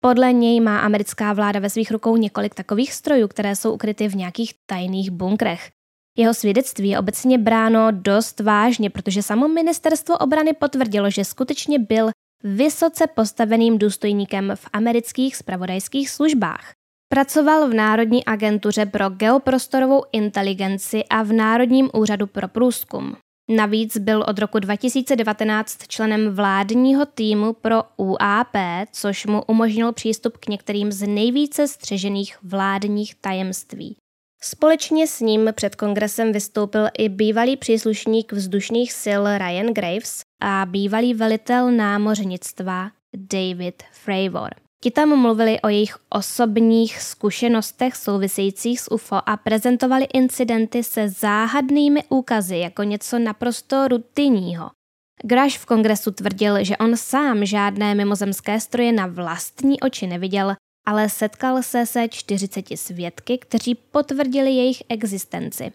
Podle 0.00 0.32
něj 0.32 0.60
má 0.60 0.78
americká 0.78 1.32
vláda 1.32 1.60
ve 1.60 1.70
svých 1.70 1.90
rukou 1.90 2.16
několik 2.16 2.54
takových 2.54 2.92
strojů, 2.92 3.28
které 3.28 3.56
jsou 3.56 3.72
ukryty 3.72 4.08
v 4.08 4.16
nějakých 4.16 4.54
tajných 4.66 5.10
bunkrech. 5.10 5.70
Jeho 6.18 6.34
svědectví 6.34 6.88
je 6.88 6.98
obecně 6.98 7.38
bráno 7.38 7.88
dost 7.90 8.40
vážně, 8.40 8.90
protože 8.90 9.22
samo 9.22 9.48
ministerstvo 9.48 10.18
obrany 10.18 10.52
potvrdilo, 10.52 11.10
že 11.10 11.24
skutečně 11.24 11.78
byl 11.78 12.10
vysoce 12.44 13.06
postaveným 13.06 13.78
důstojníkem 13.78 14.52
v 14.54 14.66
amerických 14.72 15.36
spravodajských 15.36 16.10
službách. 16.10 16.77
Pracoval 17.08 17.68
v 17.68 17.74
Národní 17.74 18.24
agentuře 18.24 18.86
pro 18.86 19.10
geoprostorovou 19.10 20.02
inteligenci 20.12 21.04
a 21.04 21.22
v 21.22 21.32
Národním 21.32 21.90
úřadu 21.94 22.26
pro 22.26 22.48
průzkum. 22.48 23.16
Navíc 23.50 23.98
byl 23.98 24.24
od 24.28 24.38
roku 24.38 24.58
2019 24.58 25.86
členem 25.88 26.34
vládního 26.34 27.06
týmu 27.06 27.52
pro 27.52 27.82
UAP, 27.96 28.56
což 28.92 29.26
mu 29.26 29.42
umožnil 29.42 29.92
přístup 29.92 30.36
k 30.36 30.48
některým 30.48 30.92
z 30.92 31.06
nejvíce 31.06 31.68
střežených 31.68 32.38
vládních 32.42 33.14
tajemství. 33.14 33.96
Společně 34.42 35.06
s 35.06 35.20
ním 35.20 35.50
před 35.52 35.76
kongresem 35.76 36.32
vystoupil 36.32 36.88
i 36.98 37.08
bývalý 37.08 37.56
příslušník 37.56 38.32
vzdušných 38.32 38.92
sil 39.02 39.22
Ryan 39.38 39.74
Graves 39.74 40.20
a 40.42 40.66
bývalý 40.66 41.14
velitel 41.14 41.70
námořnictva 41.70 42.90
David 43.16 43.82
Fravor. 43.92 44.67
Ti 44.82 44.90
tam 44.90 45.18
mluvili 45.18 45.60
o 45.60 45.68
jejich 45.68 45.96
osobních 46.08 47.02
zkušenostech 47.02 47.96
souvisejících 47.96 48.80
s 48.80 48.92
UFO 48.92 49.28
a 49.28 49.36
prezentovali 49.36 50.04
incidenty 50.14 50.84
se 50.84 51.08
záhadnými 51.08 52.04
úkazy 52.08 52.58
jako 52.58 52.82
něco 52.82 53.18
naprosto 53.18 53.88
rutinního. 53.88 54.70
Graš 55.24 55.58
v 55.58 55.66
kongresu 55.66 56.10
tvrdil, 56.10 56.64
že 56.64 56.76
on 56.76 56.96
sám 56.96 57.44
žádné 57.44 57.94
mimozemské 57.94 58.60
stroje 58.60 58.92
na 58.92 59.06
vlastní 59.06 59.80
oči 59.80 60.06
neviděl, 60.06 60.54
ale 60.86 61.08
setkal 61.08 61.62
se 61.62 61.86
se 61.86 62.08
40 62.08 62.64
svědky, 62.74 63.38
kteří 63.38 63.74
potvrdili 63.74 64.50
jejich 64.50 64.82
existenci. 64.88 65.72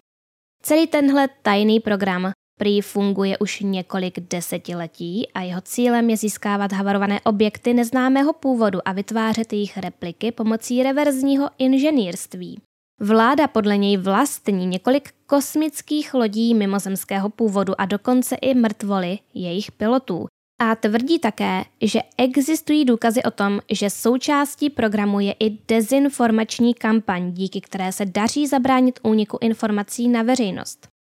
Celý 0.62 0.88
tenhle 0.88 1.28
tajný 1.42 1.80
program 1.80 2.32
prý 2.58 2.82
funguje 2.82 3.38
už 3.38 3.60
několik 3.60 4.20
desetiletí 4.20 5.28
a 5.34 5.42
jeho 5.42 5.62
cílem 5.62 6.10
je 6.10 6.18
získávat 6.18 6.72
havarované 6.72 7.22
objekty 7.22 7.74
neznámého 7.74 8.34
původu 8.34 8.80
a 8.86 8.94
vytvářet 8.94 9.54
jejich 9.54 9.78
repliky 9.78 10.32
pomocí 10.32 10.84
reverzního 10.84 11.50
inženýrství. 11.58 12.62
Vláda 13.00 13.48
podle 13.48 13.78
něj 13.78 13.98
vlastní 13.98 14.66
několik 14.66 15.10
kosmických 15.26 16.14
lodí 16.14 16.54
mimozemského 16.54 17.30
původu 17.30 17.82
a 17.82 17.86
dokonce 17.86 18.36
i 18.36 18.54
mrtvoly 18.54 19.20
jejich 19.34 19.72
pilotů. 19.72 20.26
A 20.62 20.76
tvrdí 20.76 21.20
také, 21.20 21.64
že 21.82 22.00
existují 22.18 22.86
důkazy 22.86 23.24
o 23.24 23.32
tom, 23.32 23.60
že 23.72 23.90
součástí 23.90 24.70
programu 24.70 25.20
je 25.20 25.36
i 25.40 25.58
dezinformační 25.68 26.74
kampaň, 26.74 27.32
díky 27.32 27.62
které 27.62 27.92
se 27.92 28.06
daří 28.06 28.48
zabránit 28.48 29.00
úniku 29.04 29.38
informací 29.42 30.08
na 30.08 30.24
veřejnost. 30.24 30.93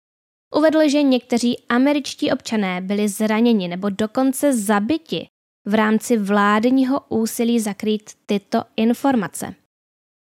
Uvedl, 0.56 0.90
že 0.90 1.04
někteří 1.04 1.64
američtí 1.70 2.32
občané 2.32 2.82
byli 2.82 3.08
zraněni 3.08 3.68
nebo 3.68 3.90
dokonce 3.90 4.54
zabiti 4.54 5.28
v 5.66 5.74
rámci 5.74 6.18
vládního 6.18 7.02
úsilí 7.10 7.60
zakrýt 7.60 8.12
tyto 8.26 8.64
informace. 8.76 9.56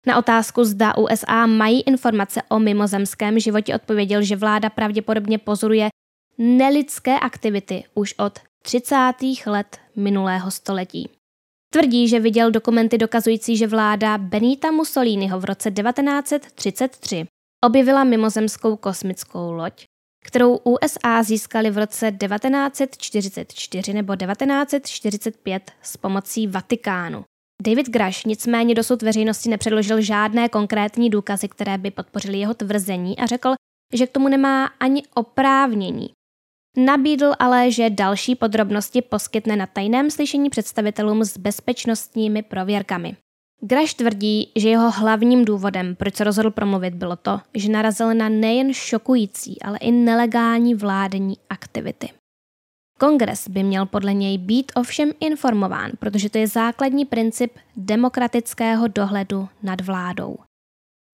Na 0.07 0.17
otázku, 0.17 0.63
zda 0.63 0.97
USA 0.97 1.45
mají 1.45 1.81
informace 1.81 2.41
o 2.49 2.59
mimozemském 2.59 3.39
životě, 3.39 3.75
odpověděl, 3.75 4.23
že 4.23 4.35
vláda 4.35 4.69
pravděpodobně 4.69 5.37
pozoruje 5.37 5.89
nelidské 6.37 7.19
aktivity 7.19 7.83
už 7.93 8.13
od 8.17 8.39
30. 8.61 9.13
let 9.45 9.77
minulého 9.95 10.51
století. 10.51 11.09
Tvrdí, 11.73 12.07
že 12.07 12.19
viděl 12.19 12.51
dokumenty 12.51 12.97
dokazující, 12.97 13.57
že 13.57 13.67
vláda 13.67 14.17
Benita 14.17 14.71
Mussoliniho 14.71 15.39
v 15.39 15.45
roce 15.45 15.71
1933 15.71 17.25
objevila 17.65 18.03
mimozemskou 18.03 18.75
kosmickou 18.75 19.51
loď, 19.51 19.85
kterou 20.25 20.57
USA 20.57 21.23
získali 21.23 21.69
v 21.69 21.77
roce 21.77 22.11
1944 22.11 23.93
nebo 23.93 24.15
1945 24.15 25.71
s 25.81 25.97
pomocí 25.97 26.47
Vatikánu. 26.47 27.23
David 27.61 27.89
Grash 27.89 28.25
nicméně 28.25 28.75
dosud 28.75 29.01
veřejnosti 29.01 29.49
nepředložil 29.49 30.01
žádné 30.01 30.49
konkrétní 30.49 31.09
důkazy, 31.09 31.47
které 31.47 31.77
by 31.77 31.91
podpořily 31.91 32.37
jeho 32.37 32.53
tvrzení 32.53 33.17
a 33.17 33.25
řekl, 33.25 33.53
že 33.93 34.07
k 34.07 34.11
tomu 34.11 34.27
nemá 34.27 34.65
ani 34.65 35.03
oprávnění. 35.15 36.09
Nabídl 36.77 37.33
ale, 37.39 37.71
že 37.71 37.89
další 37.89 38.35
podrobnosti 38.35 39.01
poskytne 39.01 39.55
na 39.55 39.65
tajném 39.65 40.11
slyšení 40.11 40.49
představitelům 40.49 41.23
s 41.23 41.37
bezpečnostními 41.37 42.41
prověrkami. 42.41 43.17
Graš 43.61 43.93
tvrdí, 43.93 44.51
že 44.55 44.69
jeho 44.69 44.91
hlavním 44.91 45.45
důvodem, 45.45 45.95
proč 45.95 46.15
se 46.15 46.23
rozhodl 46.23 46.51
promluvit, 46.51 46.93
bylo 46.93 47.15
to, 47.15 47.39
že 47.53 47.71
narazil 47.71 48.13
na 48.13 48.29
nejen 48.29 48.73
šokující, 48.73 49.61
ale 49.61 49.77
i 49.77 49.91
nelegální 49.91 50.75
vládní 50.75 51.37
aktivity. 51.49 52.09
Kongres 52.99 53.47
by 53.47 53.63
měl 53.63 53.85
podle 53.85 54.13
něj 54.13 54.37
být 54.37 54.71
ovšem 54.75 55.11
informován, 55.19 55.91
protože 55.99 56.29
to 56.29 56.37
je 56.37 56.47
základní 56.47 57.05
princip 57.05 57.51
demokratického 57.75 58.87
dohledu 58.87 59.49
nad 59.63 59.81
vládou. 59.81 60.37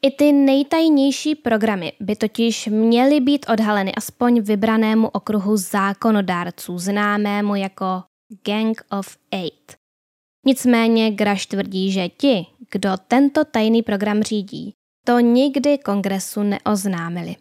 I 0.01 0.11
ty 0.11 0.31
nejtajnější 0.31 1.35
programy 1.35 1.93
by 1.99 2.15
totiž 2.15 2.67
měly 2.67 3.19
být 3.19 3.45
odhaleny 3.49 3.95
aspoň 3.95 4.41
vybranému 4.41 5.07
okruhu 5.07 5.57
zákonodárců, 5.57 6.77
známému 6.79 7.55
jako 7.55 8.03
Gang 8.45 8.81
of 8.99 9.17
Eight. 9.31 9.84
Nicméně 10.45 11.11
Graš 11.11 11.45
tvrdí, 11.45 11.91
že 11.91 12.09
ti, 12.09 12.45
kdo 12.71 12.89
tento 13.07 13.45
tajný 13.45 13.83
program 13.83 14.23
řídí, 14.23 14.73
to 15.05 15.19
nikdy 15.19 15.77
kongresu 15.77 16.43
neoznámili. 16.43 17.35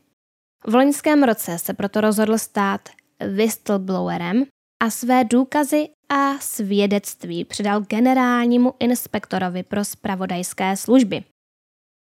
V 0.66 0.74
loňském 0.74 1.22
roce 1.22 1.58
se 1.58 1.74
proto 1.74 2.00
rozhodl 2.00 2.38
stát 2.38 2.88
whistleblowerem 3.34 4.44
a 4.82 4.90
své 4.90 5.24
důkazy 5.24 5.88
a 6.08 6.38
svědectví 6.38 7.44
předal 7.44 7.80
generálnímu 7.80 8.74
inspektorovi 8.78 9.62
pro 9.62 9.84
spravodajské 9.84 10.76
služby. 10.76 11.24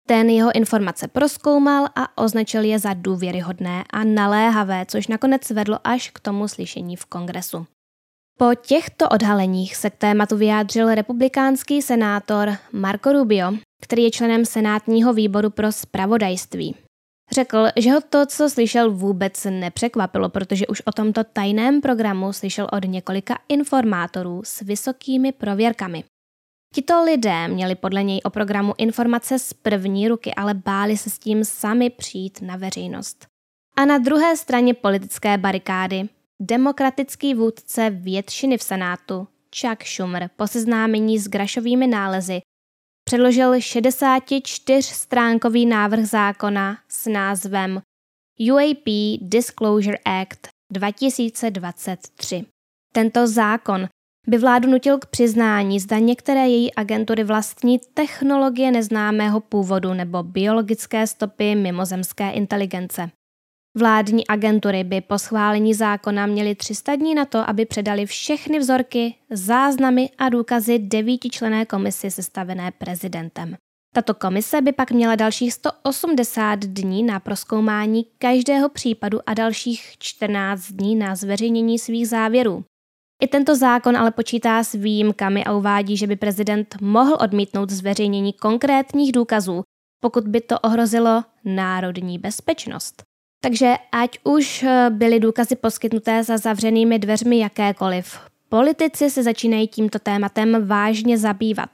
Ten 0.08 0.30
jeho 0.30 0.56
informace 0.56 1.08
proskoumal 1.08 1.88
a 1.96 2.18
označil 2.18 2.64
je 2.64 2.80
za 2.80 2.94
důvěryhodné 2.94 3.84
a 3.90 4.04
naléhavé, 4.04 4.86
což 4.86 5.08
nakonec 5.08 5.50
vedlo 5.50 5.80
až 5.84 6.10
k 6.10 6.20
tomu 6.20 6.48
slyšení 6.48 6.96
v 6.96 7.06
kongresu. 7.06 7.68
Po 8.38 8.56
těchto 8.56 9.10
odhaleních 9.10 9.76
se 9.76 9.90
k 9.90 9.96
tématu 9.96 10.38
vyjádřil 10.38 10.96
republikánský 10.96 11.82
senátor 11.82 12.58
Marco 12.72 13.12
Rubio, 13.14 13.54
který 13.82 14.04
je 14.04 14.12
členem 14.12 14.46
senátního 14.46 15.14
výboru 15.14 15.50
pro 15.50 15.72
spravodajství. 15.72 16.76
Řekl, 17.32 17.68
že 17.76 17.92
ho 17.92 18.02
to, 18.10 18.26
co 18.26 18.50
slyšel, 18.50 18.92
vůbec 18.92 19.48
nepřekvapilo, 19.50 20.30
protože 20.30 20.68
už 20.68 20.82
o 20.86 20.92
tomto 20.92 21.24
tajném 21.24 21.82
programu 21.82 22.34
slyšel 22.34 22.68
od 22.72 22.86
několika 22.86 23.38
informátorů 23.50 24.42
s 24.46 24.62
vysokými 24.62 25.32
prověrkami. 25.32 26.04
Tito 26.74 27.04
lidé 27.04 27.48
měli 27.48 27.76
podle 27.76 28.04
něj 28.04 28.22
o 28.24 28.30
programu 28.30 28.74
informace 28.78 29.40
z 29.40 29.54
první 29.54 30.08
ruky, 30.08 30.34
ale 30.34 30.54
báli 30.54 30.98
se 30.98 31.10
s 31.10 31.20
tím 31.20 31.46
sami 31.46 31.90
přijít 31.90 32.42
na 32.42 32.56
veřejnost. 32.56 33.28
A 33.78 33.86
na 33.86 33.98
druhé 33.98 34.38
straně 34.38 34.74
politické 34.74 35.38
barikády 35.38 36.10
demokratický 36.42 37.34
vůdce 37.34 37.90
většiny 37.90 38.58
v 38.58 38.64
Senátu 38.64 39.28
Chuck 39.60 39.84
Schumer 39.84 40.30
po 40.36 40.48
seznámení 40.48 41.20
s 41.20 41.28
Grašovými 41.28 41.88
nálezy 41.88 42.42
předložil 43.06 43.52
64-stránkový 43.52 45.68
návrh 45.68 46.06
zákona 46.06 46.78
s 46.90 47.10
názvem 47.10 47.82
UAP 48.52 48.86
Disclosure 49.22 49.98
Act 50.06 50.48
2023. 50.72 52.46
Tento 52.94 53.28
zákon 53.28 53.88
by 54.28 54.38
vládu 54.38 54.70
nutil 54.70 54.98
k 54.98 55.06
přiznání, 55.06 55.80
zda 55.80 56.00
některé 56.00 56.48
její 56.48 56.74
agentury 56.74 57.24
vlastní 57.24 57.80
technologie 57.94 58.72
neznámého 58.72 59.40
původu 59.40 59.94
nebo 59.94 60.24
biologické 60.24 61.08
stopy 61.08 61.56
mimozemské 61.56 62.32
inteligence. 62.32 63.10
Vládní 63.78 64.28
agentury 64.28 64.84
by 64.84 65.02
po 65.02 65.20
schválení 65.20 65.74
zákona 65.74 66.26
měly 66.26 66.56
300 66.56 66.96
dní 66.96 67.16
na 67.16 67.26
to, 67.26 67.50
aby 67.50 67.66
předali 67.66 68.06
všechny 68.06 68.60
vzorky, 68.60 69.16
záznamy 69.30 70.10
a 70.18 70.30
důkazy 70.30 70.80
devítičlené 70.80 71.66
komisi 71.66 72.12
sestavené 72.12 72.72
prezidentem. 72.72 73.56
Tato 73.96 74.14
komise 74.14 74.62
by 74.62 74.72
pak 74.72 74.92
měla 74.92 75.16
dalších 75.16 75.54
180 75.54 76.60
dní 76.60 77.04
na 77.04 77.20
proskoumání 77.20 78.06
každého 78.18 78.70
případu 78.70 79.20
a 79.26 79.34
dalších 79.34 79.96
14 80.00 80.72
dní 80.72 80.96
na 80.96 81.16
zveřejnění 81.16 81.80
svých 81.80 82.08
závěrů. 82.08 82.64
I 83.22 83.28
tento 83.28 83.56
zákon 83.56 83.98
ale 83.98 84.12
počítá 84.12 84.64
s 84.64 84.74
výjimkami 84.74 85.44
a 85.44 85.54
uvádí, 85.54 85.98
že 85.98 86.08
by 86.08 86.16
prezident 86.16 86.76
mohl 86.82 87.18
odmítnout 87.22 87.70
zveřejnění 87.70 88.34
konkrétních 88.34 89.12
důkazů, 89.12 89.64
pokud 90.00 90.28
by 90.28 90.42
to 90.42 90.60
ohrozilo 90.60 91.24
národní 91.46 92.20
bezpečnost. 92.20 93.04
Takže 93.46 93.76
ať 93.92 94.20
už 94.24 94.64
eh, 94.64 94.90
byly 94.90 95.20
důkazy 95.20 95.56
poskytnuté 95.56 96.24
za 96.24 96.38
zavřenými 96.38 97.00
dveřmi 97.00 97.40
jakékoliv, 97.40 98.20
politici 98.50 99.10
se 99.10 99.24
začínají 99.24 99.68
tímto 99.68 100.00
tématem 100.00 100.68
vážně 100.68 101.18
zabývat. 101.18 101.70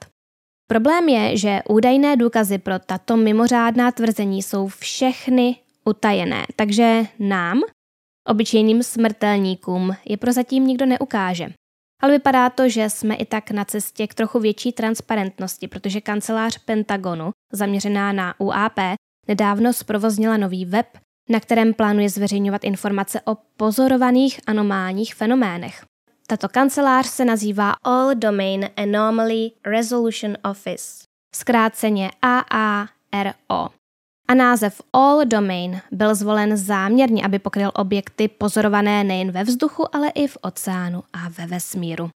Problém 0.68 1.10
je, 1.10 1.38
že 1.38 1.60
údajné 1.70 2.18
důkazy 2.18 2.58
pro 2.58 2.80
tato 2.80 3.18
mimořádná 3.18 3.92
tvrzení 3.92 4.44
jsou 4.44 4.68
všechny 4.68 5.56
utajené, 5.86 6.46
takže 6.56 7.04
nám, 7.20 7.62
obyčejným 8.28 8.84
smrtelníkům, 8.84 9.96
je 10.06 10.18
prozatím 10.18 10.68
nikdo 10.68 10.86
neukáže. 10.86 11.50
Ale 12.02 12.12
vypadá 12.12 12.50
to, 12.50 12.70
že 12.70 12.90
jsme 12.90 13.16
i 13.16 13.26
tak 13.26 13.52
na 13.52 13.66
cestě 13.66 14.08
k 14.08 14.14
trochu 14.14 14.40
větší 14.40 14.72
transparentnosti, 14.72 15.68
protože 15.68 16.02
kancelář 16.02 16.58
Pentagonu, 16.58 17.32
zaměřená 17.54 18.12
na 18.12 18.40
UAP, 18.40 18.80
nedávno 19.28 19.74
zprovoznila 19.74 20.38
nový 20.38 20.66
web, 20.66 20.88
na 21.32 21.40
kterém 21.40 21.74
plánuje 21.74 22.10
zveřejňovat 22.10 22.64
informace 22.64 23.22
o 23.26 23.38
pozorovaných 23.58 24.40
anomálních 24.48 25.16
fenoménech. 25.16 25.86
Tato 26.28 26.50
kancelář 26.50 27.08
se 27.08 27.26
nazývá 27.26 27.74
All 27.84 28.16
Domain 28.16 28.70
Anomaly 28.78 29.52
Resolution 29.66 30.38
Office, 30.52 31.04
zkráceně 31.36 32.12
AARO. 32.22 33.70
A 34.28 34.34
název 34.34 34.82
All 34.94 35.26
Domain 35.26 35.82
byl 35.92 36.16
zvolen 36.16 36.58
záměrně, 36.58 37.26
aby 37.26 37.40
pokryl 37.40 37.72
objekty 37.76 38.28
pozorované 38.28 39.04
nejen 39.04 39.32
ve 39.32 39.44
vzduchu, 39.44 39.96
ale 39.96 40.10
i 40.10 40.28
v 40.28 40.38
oceánu 40.42 41.04
a 41.14 41.30
ve 41.30 41.48
vesmíru. 41.48 42.10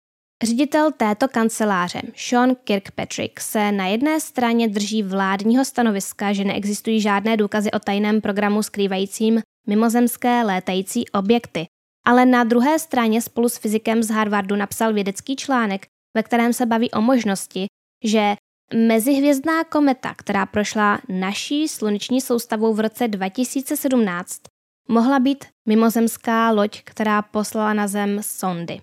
Ředitel 0.43 0.91
této 0.91 1.27
kanceláře, 1.27 2.01
Sean 2.15 2.55
Kirkpatrick, 2.63 3.39
se 3.39 3.71
na 3.71 3.87
jedné 3.87 4.19
straně 4.19 4.67
drží 4.67 5.03
vládního 5.03 5.65
stanoviska, 5.65 6.33
že 6.33 6.43
neexistují 6.43 7.01
žádné 7.01 7.37
důkazy 7.37 7.71
o 7.71 7.79
tajném 7.79 8.21
programu 8.21 8.63
skrývajícím 8.63 9.41
mimozemské 9.67 10.43
létající 10.43 11.09
objekty, 11.09 11.65
ale 12.05 12.25
na 12.25 12.43
druhé 12.43 12.79
straně 12.79 13.21
spolu 13.21 13.49
s 13.49 13.57
fyzikem 13.57 14.03
z 14.03 14.09
Harvardu 14.09 14.55
napsal 14.55 14.93
vědecký 14.93 15.35
článek, 15.35 15.87
ve 16.15 16.23
kterém 16.23 16.53
se 16.53 16.65
baví 16.65 16.91
o 16.91 17.01
možnosti, 17.01 17.65
že 18.03 18.35
mezihvězdná 18.73 19.63
kometa, 19.63 20.13
která 20.17 20.45
prošla 20.45 20.99
naší 21.09 21.67
sluneční 21.67 22.21
soustavou 22.21 22.73
v 22.73 22.79
roce 22.79 23.07
2017, 23.07 24.41
mohla 24.89 25.19
být 25.19 25.45
mimozemská 25.67 26.51
loď, 26.51 26.81
která 26.83 27.21
poslala 27.21 27.73
na 27.73 27.87
Zem 27.87 28.17
sondy. 28.21 28.81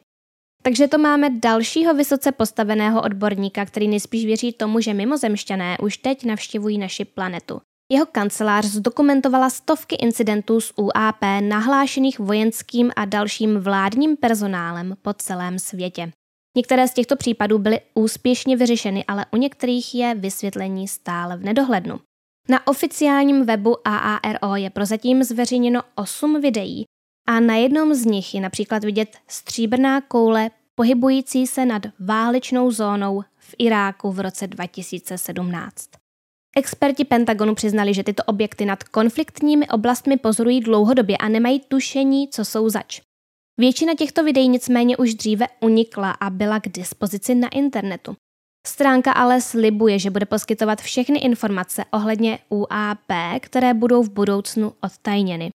Takže 0.62 0.88
to 0.88 0.98
máme 0.98 1.30
dalšího 1.30 1.94
vysoce 1.94 2.32
postaveného 2.32 3.02
odborníka, 3.02 3.64
který 3.64 3.88
nejspíš 3.88 4.26
věří 4.26 4.52
tomu, 4.52 4.80
že 4.80 4.94
mimozemšťané 4.94 5.78
už 5.78 5.96
teď 5.96 6.24
navštěvují 6.24 6.78
naši 6.78 7.04
planetu. 7.04 7.60
Jeho 7.92 8.06
kancelář 8.06 8.64
zdokumentovala 8.64 9.50
stovky 9.50 9.96
incidentů 9.96 10.60
s 10.60 10.78
UAP 10.78 11.22
nahlášených 11.40 12.18
vojenským 12.18 12.90
a 12.96 13.04
dalším 13.04 13.58
vládním 13.58 14.16
personálem 14.16 14.96
po 15.02 15.12
celém 15.12 15.58
světě. 15.58 16.12
Některé 16.56 16.88
z 16.88 16.94
těchto 16.94 17.16
případů 17.16 17.58
byly 17.58 17.80
úspěšně 17.94 18.56
vyřešeny, 18.56 19.04
ale 19.04 19.26
u 19.30 19.36
některých 19.36 19.94
je 19.94 20.14
vysvětlení 20.14 20.88
stále 20.88 21.36
v 21.36 21.44
nedohlednu. 21.44 22.00
Na 22.48 22.66
oficiálním 22.66 23.44
webu 23.46 23.88
AARO 23.88 24.56
je 24.56 24.70
prozatím 24.70 25.24
zveřejněno 25.24 25.82
8 25.94 26.40
videí 26.40 26.84
a 27.26 27.40
na 27.40 27.54
jednom 27.54 27.94
z 27.94 28.04
nich 28.04 28.34
je 28.34 28.40
například 28.40 28.84
vidět 28.84 29.16
stříbrná 29.28 30.00
koule 30.00 30.50
pohybující 30.74 31.46
se 31.46 31.66
nad 31.66 31.82
válečnou 32.00 32.70
zónou 32.70 33.22
v 33.38 33.54
Iráku 33.58 34.12
v 34.12 34.20
roce 34.20 34.46
2017. 34.46 35.90
Experti 36.56 37.04
Pentagonu 37.04 37.54
přiznali, 37.54 37.94
že 37.94 38.04
tyto 38.04 38.22
objekty 38.24 38.64
nad 38.64 38.84
konfliktními 38.84 39.68
oblastmi 39.68 40.16
pozorují 40.16 40.60
dlouhodobě 40.60 41.16
a 41.16 41.28
nemají 41.28 41.60
tušení, 41.60 42.28
co 42.28 42.44
jsou 42.44 42.68
zač. 42.68 43.00
Většina 43.60 43.94
těchto 43.94 44.24
videí 44.24 44.48
nicméně 44.48 44.96
už 44.96 45.14
dříve 45.14 45.46
unikla 45.60 46.10
a 46.10 46.30
byla 46.30 46.60
k 46.60 46.68
dispozici 46.68 47.34
na 47.34 47.48
internetu. 47.48 48.16
Stránka 48.66 49.12
ale 49.12 49.40
slibuje, 49.40 49.98
že 49.98 50.10
bude 50.10 50.26
poskytovat 50.26 50.80
všechny 50.80 51.18
informace 51.18 51.84
ohledně 51.90 52.38
UAP, 52.48 53.12
které 53.40 53.74
budou 53.74 54.02
v 54.02 54.10
budoucnu 54.10 54.72
odtajněny. 54.80 55.50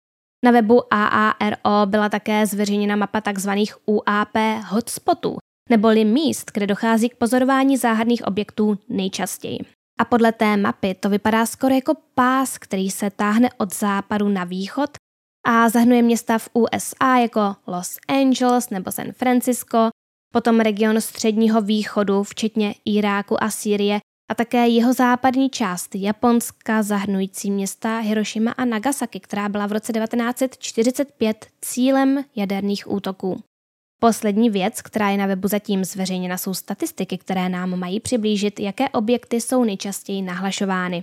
Na 0.43 0.51
webu 0.51 0.93
AARO 0.93 1.85
byla 1.85 2.09
také 2.09 2.45
zveřejněna 2.45 2.95
mapa 2.95 3.21
tzv. 3.21 3.49
UAP 3.85 4.37
hotspotů, 4.67 5.37
neboli 5.69 6.05
míst, 6.05 6.51
kde 6.53 6.67
dochází 6.67 7.09
k 7.09 7.15
pozorování 7.15 7.77
záhadných 7.77 8.27
objektů 8.27 8.79
nejčastěji. 8.89 9.59
A 9.99 10.05
podle 10.05 10.31
té 10.31 10.57
mapy 10.57 10.93
to 10.93 11.09
vypadá 11.09 11.45
skoro 11.45 11.75
jako 11.75 11.93
pás, 12.15 12.57
který 12.57 12.91
se 12.91 13.09
táhne 13.09 13.49
od 13.57 13.73
západu 13.75 14.29
na 14.29 14.43
východ 14.43 14.89
a 15.45 15.69
zahrnuje 15.69 16.01
města 16.01 16.37
v 16.37 16.49
USA 16.53 17.17
jako 17.17 17.55
Los 17.67 17.97
Angeles 18.07 18.69
nebo 18.69 18.91
San 18.91 19.11
Francisco, 19.11 19.89
potom 20.33 20.59
region 20.59 21.01
středního 21.01 21.61
východu, 21.61 22.23
včetně 22.23 22.75
Iráku 22.85 23.43
a 23.43 23.49
Sýrie 23.49 23.99
a 24.33 24.35
také 24.35 24.67
jeho 24.67 24.93
západní 24.93 25.49
část 25.49 25.95
Japonska 25.95 26.83
zahrnující 26.83 27.51
města 27.51 27.99
Hiroshima 27.99 28.51
a 28.51 28.65
Nagasaki, 28.65 29.19
která 29.19 29.49
byla 29.49 29.67
v 29.67 29.71
roce 29.71 29.93
1945 29.93 31.47
cílem 31.61 32.23
jaderných 32.35 32.91
útoků. 32.91 33.43
Poslední 33.99 34.49
věc, 34.49 34.81
která 34.81 35.09
je 35.09 35.17
na 35.17 35.25
webu 35.25 35.47
zatím 35.47 35.85
zveřejněna, 35.85 36.37
jsou 36.37 36.53
statistiky, 36.53 37.17
které 37.17 37.49
nám 37.49 37.79
mají 37.79 37.99
přiblížit, 37.99 38.59
jaké 38.59 38.89
objekty 38.89 39.41
jsou 39.41 39.63
nejčastěji 39.63 40.21
nahlašovány. 40.21 41.01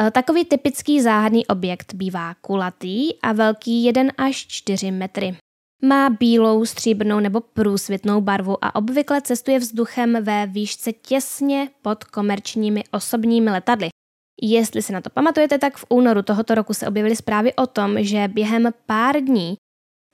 E, 0.00 0.10
takový 0.10 0.44
typický 0.44 1.00
záhadný 1.00 1.46
objekt 1.46 1.94
bývá 1.94 2.34
kulatý 2.34 3.20
a 3.22 3.32
velký 3.32 3.84
1 3.84 4.12
až 4.18 4.46
4 4.46 4.90
metry. 4.90 5.36
Má 5.84 6.10
bílou, 6.10 6.64
stříbrnou 6.64 7.20
nebo 7.20 7.40
průsvitnou 7.40 8.20
barvu 8.20 8.64
a 8.64 8.74
obvykle 8.74 9.22
cestuje 9.22 9.58
vzduchem 9.58 10.24
ve 10.24 10.46
výšce 10.46 10.92
těsně 10.92 11.68
pod 11.82 12.04
komerčními 12.04 12.84
osobními 12.90 13.50
letadly. 13.50 13.88
Jestli 14.42 14.82
se 14.82 14.92
na 14.92 15.00
to 15.00 15.10
pamatujete, 15.10 15.58
tak 15.58 15.76
v 15.76 15.84
únoru 15.88 16.22
tohoto 16.22 16.54
roku 16.54 16.74
se 16.74 16.88
objevily 16.88 17.16
zprávy 17.16 17.54
o 17.54 17.66
tom, 17.66 18.02
že 18.02 18.28
během 18.28 18.70
pár 18.86 19.20
dní 19.20 19.56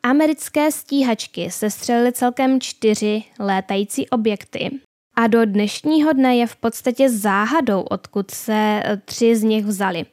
americké 0.02 0.72
stíhačky 0.72 1.50
sestřelily 1.50 2.12
celkem 2.12 2.60
čtyři 2.60 3.24
létající 3.38 4.08
objekty. 4.08 4.70
A 5.16 5.26
do 5.26 5.44
dnešního 5.44 6.12
dne 6.12 6.36
je 6.36 6.46
v 6.46 6.56
podstatě 6.56 7.10
záhadou, 7.10 7.80
odkud 7.80 8.30
se 8.30 8.82
tři 9.04 9.36
z 9.36 9.42
nich 9.42 9.64
vzali. 9.64 10.06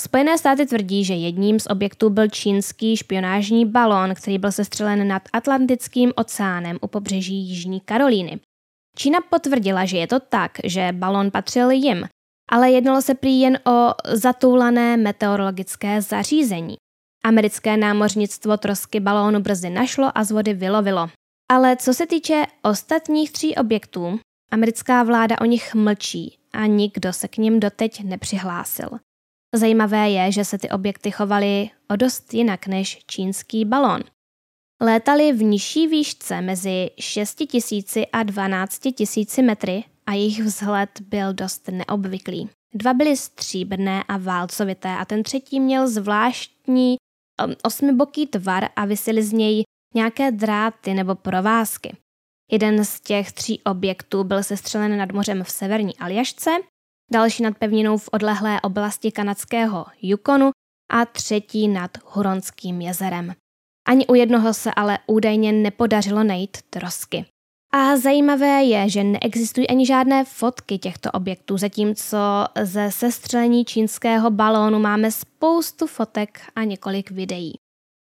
Spojené 0.00 0.38
státy 0.38 0.66
tvrdí, 0.66 1.04
že 1.04 1.14
jedním 1.14 1.60
z 1.60 1.66
objektů 1.66 2.10
byl 2.10 2.28
čínský 2.28 2.96
špionážní 2.96 3.66
balón, 3.66 4.14
který 4.14 4.38
byl 4.38 4.52
sestřelen 4.52 5.08
nad 5.08 5.22
Atlantickým 5.32 6.12
oceánem 6.16 6.78
u 6.80 6.86
pobřeží 6.86 7.34
Jižní 7.34 7.80
Karolíny. 7.80 8.40
Čína 8.96 9.18
potvrdila, 9.30 9.84
že 9.84 9.96
je 9.96 10.06
to 10.06 10.20
tak, 10.20 10.52
že 10.64 10.88
balón 10.92 11.30
patřil 11.30 11.70
jim, 11.70 12.06
ale 12.50 12.70
jednalo 12.70 13.02
se 13.02 13.14
prý 13.14 13.40
jen 13.40 13.58
o 13.66 13.94
zatoulané 14.12 14.96
meteorologické 14.96 16.02
zařízení. 16.02 16.76
Americké 17.24 17.76
námořnictvo 17.76 18.56
trosky 18.56 19.00
balónu 19.00 19.40
brzy 19.40 19.70
našlo 19.70 20.18
a 20.18 20.24
z 20.24 20.30
vody 20.30 20.54
vylovilo. 20.54 21.08
Ale 21.50 21.76
co 21.76 21.94
se 21.94 22.06
týče 22.06 22.44
ostatních 22.62 23.32
tří 23.32 23.54
objektů, 23.54 24.20
americká 24.50 25.02
vláda 25.02 25.36
o 25.40 25.44
nich 25.44 25.74
mlčí 25.74 26.38
a 26.52 26.66
nikdo 26.66 27.12
se 27.12 27.28
k 27.28 27.36
nim 27.36 27.60
doteď 27.60 28.04
nepřihlásil. 28.04 28.88
Zajímavé 29.54 30.10
je, 30.10 30.32
že 30.32 30.44
se 30.44 30.58
ty 30.58 30.70
objekty 30.70 31.10
chovaly 31.10 31.70
o 31.90 31.96
dost 31.96 32.34
jinak 32.34 32.66
než 32.66 32.98
čínský 33.06 33.64
balon. 33.64 34.00
Létali 34.80 35.32
v 35.32 35.42
nižší 35.42 35.86
výšce 35.86 36.40
mezi 36.40 36.90
6 37.00 37.34
tisíci 37.34 38.06
a 38.06 38.22
12 38.22 38.78
tisíci 38.94 39.42
metry 39.42 39.84
a 40.06 40.12
jejich 40.12 40.42
vzhled 40.42 41.00
byl 41.00 41.32
dost 41.32 41.68
neobvyklý. 41.68 42.50
Dva 42.74 42.94
byly 42.94 43.16
stříbrné 43.16 44.04
a 44.08 44.16
válcovité 44.16 44.88
a 44.88 45.04
ten 45.04 45.22
třetí 45.22 45.60
měl 45.60 45.88
zvláštní 45.88 46.96
um, 47.46 47.54
osmiboký 47.62 48.26
tvar 48.26 48.68
a 48.76 48.84
vysely 48.84 49.22
z 49.22 49.32
něj 49.32 49.62
nějaké 49.94 50.32
dráty 50.32 50.94
nebo 50.94 51.14
provázky. 51.14 51.96
Jeden 52.52 52.84
z 52.84 53.00
těch 53.00 53.32
tří 53.32 53.62
objektů 53.62 54.24
byl 54.24 54.42
sestřelen 54.42 54.98
nad 54.98 55.12
mořem 55.12 55.44
v 55.44 55.50
severní 55.50 55.96
Aljašce 55.96 56.50
další 57.12 57.42
nad 57.42 57.58
pevninou 57.58 57.98
v 57.98 58.08
odlehlé 58.12 58.60
oblasti 58.60 59.12
kanadského 59.12 59.86
Yukonu 60.02 60.50
a 60.90 61.04
třetí 61.04 61.68
nad 61.68 61.90
Huronským 62.04 62.80
jezerem. 62.80 63.32
Ani 63.88 64.06
u 64.06 64.14
jednoho 64.14 64.54
se 64.54 64.74
ale 64.74 64.98
údajně 65.06 65.52
nepodařilo 65.52 66.24
najít 66.24 66.56
trosky. 66.70 67.24
A 67.72 67.96
zajímavé 67.96 68.64
je, 68.64 68.90
že 68.90 69.04
neexistují 69.04 69.68
ani 69.68 69.86
žádné 69.86 70.24
fotky 70.24 70.78
těchto 70.78 71.10
objektů, 71.10 71.58
zatímco 71.58 72.18
ze 72.62 72.90
sestřelení 72.90 73.64
čínského 73.64 74.30
balónu 74.30 74.78
máme 74.78 75.10
spoustu 75.10 75.86
fotek 75.86 76.40
a 76.56 76.64
několik 76.64 77.10
videí. 77.10 77.52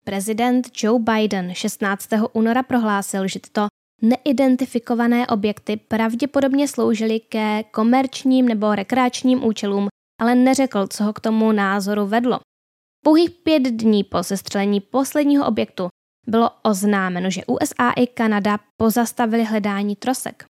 Prezident 0.05 0.67
Joe 0.83 0.99
Biden 0.99 1.53
16. 1.53 2.09
února 2.33 2.63
prohlásil, 2.63 3.27
že 3.27 3.39
tyto 3.39 3.67
Neidentifikované 4.01 5.27
objekty 5.27 5.77
pravděpodobně 5.77 6.67
sloužily 6.67 7.19
ke 7.19 7.63
komerčním 7.63 8.47
nebo 8.47 8.75
rekreačním 8.75 9.43
účelům, 9.43 9.87
ale 10.21 10.35
neřekl, 10.35 10.87
co 10.87 11.03
ho 11.03 11.13
k 11.13 11.19
tomu 11.19 11.51
názoru 11.51 12.07
vedlo. 12.07 12.39
Pouhých 13.05 13.29
pět 13.29 13.63
dní 13.63 14.03
po 14.03 14.23
sestřelení 14.23 14.81
posledního 14.81 15.47
objektu 15.47 15.87
bylo 16.27 16.51
oznámeno, 16.63 17.29
že 17.29 17.45
USA 17.45 17.91
i 17.91 18.07
Kanada 18.07 18.59
pozastavili 18.77 19.43
hledání 19.43 19.95
trosek. 19.95 20.45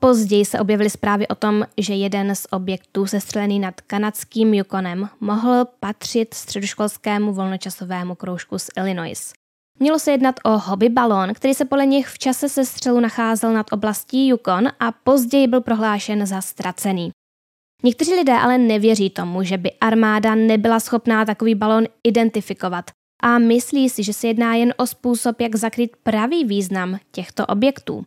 Později 0.00 0.44
se 0.44 0.60
objevily 0.60 0.90
zprávy 0.90 1.28
o 1.28 1.34
tom, 1.34 1.64
že 1.78 1.94
jeden 1.94 2.34
z 2.34 2.46
objektů 2.50 3.06
sestřelený 3.06 3.58
nad 3.60 3.80
kanadským 3.80 4.54
Yukonem 4.54 5.08
mohl 5.20 5.64
patřit 5.80 6.34
středoškolskému 6.34 7.32
volnočasovému 7.32 8.14
kroužku 8.14 8.58
z 8.58 8.70
Illinois. 8.76 9.32
Mělo 9.78 9.98
se 9.98 10.10
jednat 10.10 10.34
o 10.44 10.58
hobby 10.58 10.88
balón, 10.88 11.34
který 11.34 11.54
se 11.54 11.64
podle 11.64 11.86
nich 11.86 12.08
v 12.08 12.18
čase 12.18 12.48
se 12.48 12.64
střelu 12.64 13.00
nacházel 13.00 13.52
nad 13.52 13.72
oblastí 13.72 14.28
Yukon 14.28 14.68
a 14.80 14.92
později 14.92 15.46
byl 15.46 15.60
prohlášen 15.60 16.26
za 16.26 16.40
ztracený. 16.40 17.10
Někteří 17.82 18.14
lidé 18.14 18.32
ale 18.32 18.58
nevěří 18.58 19.10
tomu, 19.10 19.42
že 19.42 19.58
by 19.58 19.72
armáda 19.72 20.34
nebyla 20.34 20.80
schopná 20.80 21.24
takový 21.24 21.54
balón 21.54 21.84
identifikovat 22.04 22.90
a 23.22 23.38
myslí 23.38 23.88
si, 23.88 24.02
že 24.02 24.12
se 24.12 24.26
jedná 24.26 24.54
jen 24.54 24.74
o 24.76 24.86
způsob, 24.86 25.40
jak 25.40 25.54
zakryt 25.54 25.96
pravý 26.02 26.44
význam 26.44 26.98
těchto 27.12 27.46
objektů. 27.46 28.04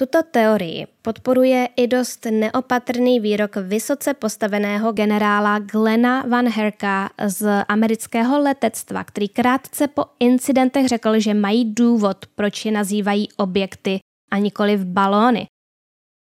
Tuto 0.00 0.22
teorii 0.22 0.86
podporuje 1.02 1.68
i 1.76 1.86
dost 1.86 2.24
neopatrný 2.30 3.20
výrok 3.20 3.56
vysoce 3.56 4.14
postaveného 4.14 4.92
generála 4.92 5.58
Glena 5.58 6.24
Van 6.28 6.48
Herka 6.48 7.10
z 7.26 7.64
amerického 7.68 8.40
letectva, 8.40 9.04
který 9.04 9.28
krátce 9.28 9.88
po 9.88 10.04
incidentech 10.20 10.88
řekl, 10.88 11.20
že 11.20 11.34
mají 11.34 11.74
důvod, 11.74 12.16
proč 12.34 12.64
je 12.64 12.72
nazývají 12.72 13.28
objekty 13.36 14.00
a 14.30 14.38
nikoli 14.38 14.76
v 14.76 14.84
balóny. 14.84 15.46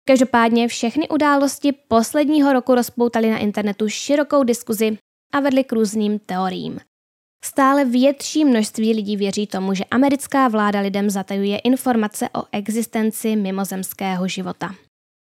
Každopádně 0.08 0.68
všechny 0.68 1.08
události 1.08 1.72
posledního 1.72 2.52
roku 2.52 2.74
rozpoutaly 2.74 3.30
na 3.30 3.38
internetu 3.38 3.88
širokou 3.88 4.42
diskuzi 4.42 4.98
a 5.32 5.40
vedly 5.40 5.64
k 5.64 5.72
různým 5.72 6.18
teoriím. 6.18 6.78
Stále 7.44 7.84
větší 7.84 8.44
množství 8.44 8.92
lidí 8.92 9.16
věří 9.16 9.46
tomu, 9.46 9.74
že 9.74 9.84
americká 9.84 10.48
vláda 10.48 10.80
lidem 10.80 11.10
zatajuje 11.10 11.58
informace 11.58 12.28
o 12.28 12.42
existenci 12.52 13.36
mimozemského 13.36 14.28
života. 14.28 14.74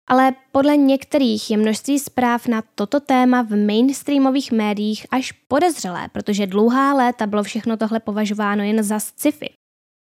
Ale 0.08 0.32
podle 0.52 0.76
některých 0.76 1.50
je 1.50 1.56
množství 1.56 1.98
zpráv 1.98 2.46
na 2.46 2.62
toto 2.74 3.00
téma 3.00 3.42
v 3.42 3.56
mainstreamových 3.56 4.52
médiích 4.52 5.06
až 5.10 5.32
podezřelé, 5.32 6.08
protože 6.12 6.46
dlouhá 6.46 6.94
léta 6.94 7.26
bylo 7.26 7.42
všechno 7.42 7.76
tohle 7.76 8.00
považováno 8.00 8.62
jen 8.62 8.82
za 8.82 8.98
sci-fi. 8.98 9.50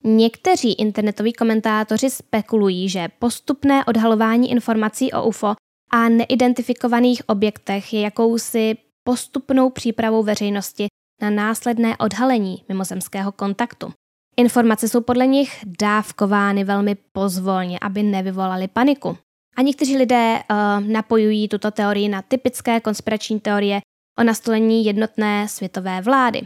Někteří 0.04 0.72
internetoví 0.72 1.32
komentátoři 1.32 2.10
spekulují, 2.10 2.88
že 2.88 3.08
postupné 3.18 3.84
odhalování 3.84 4.50
informací 4.50 5.12
o 5.12 5.28
UFO 5.28 5.54
a 5.92 6.08
neidentifikovaných 6.08 7.22
objektech 7.28 7.92
je 7.92 8.00
jakousi 8.00 8.76
postupnou 9.04 9.70
přípravou 9.70 10.22
veřejnosti 10.22 10.86
na 11.20 11.30
následné 11.30 11.96
odhalení 11.96 12.64
mimozemského 12.68 13.32
kontaktu. 13.32 13.92
Informace 14.36 14.88
jsou 14.88 15.00
podle 15.00 15.26
nich 15.26 15.64
dávkovány 15.80 16.64
velmi 16.64 16.96
pozvolně, 17.12 17.78
aby 17.82 18.02
nevyvolaly 18.02 18.68
paniku. 18.68 19.18
A 19.56 19.62
někteří 19.62 19.96
lidé 19.96 20.38
uh, 20.50 20.86
napojují 20.86 21.48
tuto 21.48 21.70
teorii 21.70 22.08
na 22.08 22.22
typické 22.22 22.80
konspirační 22.80 23.40
teorie 23.40 23.80
o 24.18 24.22
nastolení 24.22 24.84
jednotné 24.84 25.48
světové 25.48 26.00
vlády. 26.00 26.42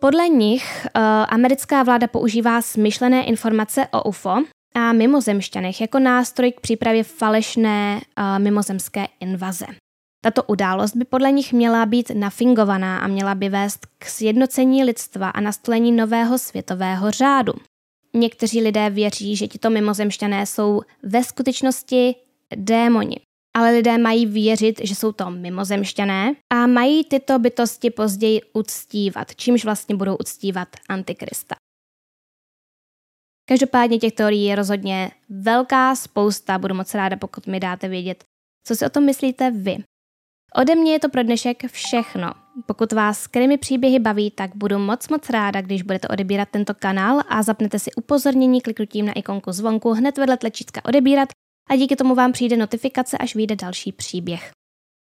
Podle 0.00 0.28
nich 0.28 0.86
uh, 0.96 1.02
americká 1.28 1.82
vláda 1.82 2.06
používá 2.06 2.62
smyšlené 2.62 3.24
informace 3.24 3.88
o 3.92 4.08
UFO 4.08 4.36
a 4.74 4.92
mimozemšťanech 4.92 5.80
jako 5.80 5.98
nástroj 5.98 6.52
k 6.52 6.60
přípravě 6.60 7.04
falešné 7.04 8.00
uh, 8.18 8.38
mimozemské 8.38 9.06
invaze. 9.20 9.66
Tato 10.20 10.42
událost 10.42 10.96
by 10.96 11.04
podle 11.04 11.32
nich 11.32 11.52
měla 11.52 11.86
být 11.86 12.10
nafingovaná 12.10 12.98
a 12.98 13.06
měla 13.06 13.34
by 13.34 13.48
vést 13.48 13.86
k 13.98 14.04
sjednocení 14.04 14.84
lidstva 14.84 15.30
a 15.30 15.40
nastolení 15.40 15.92
nového 15.92 16.38
světového 16.38 17.10
řádu. 17.10 17.52
Někteří 18.14 18.62
lidé 18.62 18.90
věří, 18.90 19.36
že 19.36 19.48
tito 19.48 19.70
mimozemšťané 19.70 20.46
jsou 20.46 20.80
ve 21.02 21.24
skutečnosti 21.24 22.14
démoni. 22.56 23.16
Ale 23.56 23.70
lidé 23.70 23.98
mají 23.98 24.26
věřit, 24.26 24.80
že 24.84 24.94
jsou 24.94 25.12
to 25.12 25.30
mimozemšťané 25.30 26.34
a 26.52 26.66
mají 26.66 27.04
tyto 27.04 27.38
bytosti 27.38 27.90
později 27.90 28.40
uctívat, 28.52 29.34
čímž 29.34 29.64
vlastně 29.64 29.94
budou 29.94 30.16
uctívat 30.16 30.68
Antikrista. 30.88 31.54
Každopádně 33.48 33.98
těch 33.98 34.12
teorií 34.12 34.44
je 34.44 34.56
rozhodně 34.56 35.10
velká 35.28 35.96
spousta, 35.96 36.58
budu 36.58 36.74
moc 36.74 36.94
ráda, 36.94 37.16
pokud 37.16 37.46
mi 37.46 37.60
dáte 37.60 37.88
vědět, 37.88 38.24
co 38.66 38.76
si 38.76 38.86
o 38.86 38.90
tom 38.90 39.04
myslíte 39.04 39.50
vy. 39.50 39.76
Ode 40.54 40.74
mě 40.74 40.92
je 40.92 40.98
to 40.98 41.08
pro 41.08 41.22
dnešek 41.22 41.70
všechno. 41.70 42.32
Pokud 42.66 42.92
vás 42.92 43.26
krimi 43.26 43.58
příběhy 43.58 43.98
baví, 43.98 44.30
tak 44.30 44.56
budu 44.56 44.78
moc 44.78 45.08
moc 45.08 45.30
ráda, 45.30 45.60
když 45.60 45.82
budete 45.82 46.08
odebírat 46.08 46.48
tento 46.48 46.74
kanál 46.74 47.20
a 47.28 47.42
zapnete 47.42 47.78
si 47.78 47.92
upozornění 47.92 48.60
kliknutím 48.60 49.06
na 49.06 49.12
ikonku 49.12 49.52
zvonku 49.52 49.92
hned 49.92 50.18
vedle 50.18 50.36
tlačítka 50.36 50.84
odebírat 50.84 51.28
a 51.70 51.76
díky 51.76 51.96
tomu 51.96 52.14
vám 52.14 52.32
přijde 52.32 52.56
notifikace, 52.56 53.18
až 53.18 53.34
vyjde 53.34 53.56
další 53.56 53.92
příběh. 53.92 54.50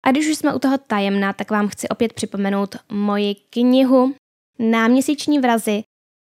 A 0.05 0.12
když 0.12 0.27
už 0.27 0.38
jsme 0.38 0.53
u 0.53 0.60
toho 0.60 0.77
tajemna, 0.77 1.34
tak 1.34 1.51
vám 1.51 1.67
chci 1.67 1.89
opět 1.89 2.13
připomenout 2.13 2.75
moji 2.91 3.36
knihu 3.49 4.15
Náměsíční 4.60 5.39
vrazy, 5.39 5.84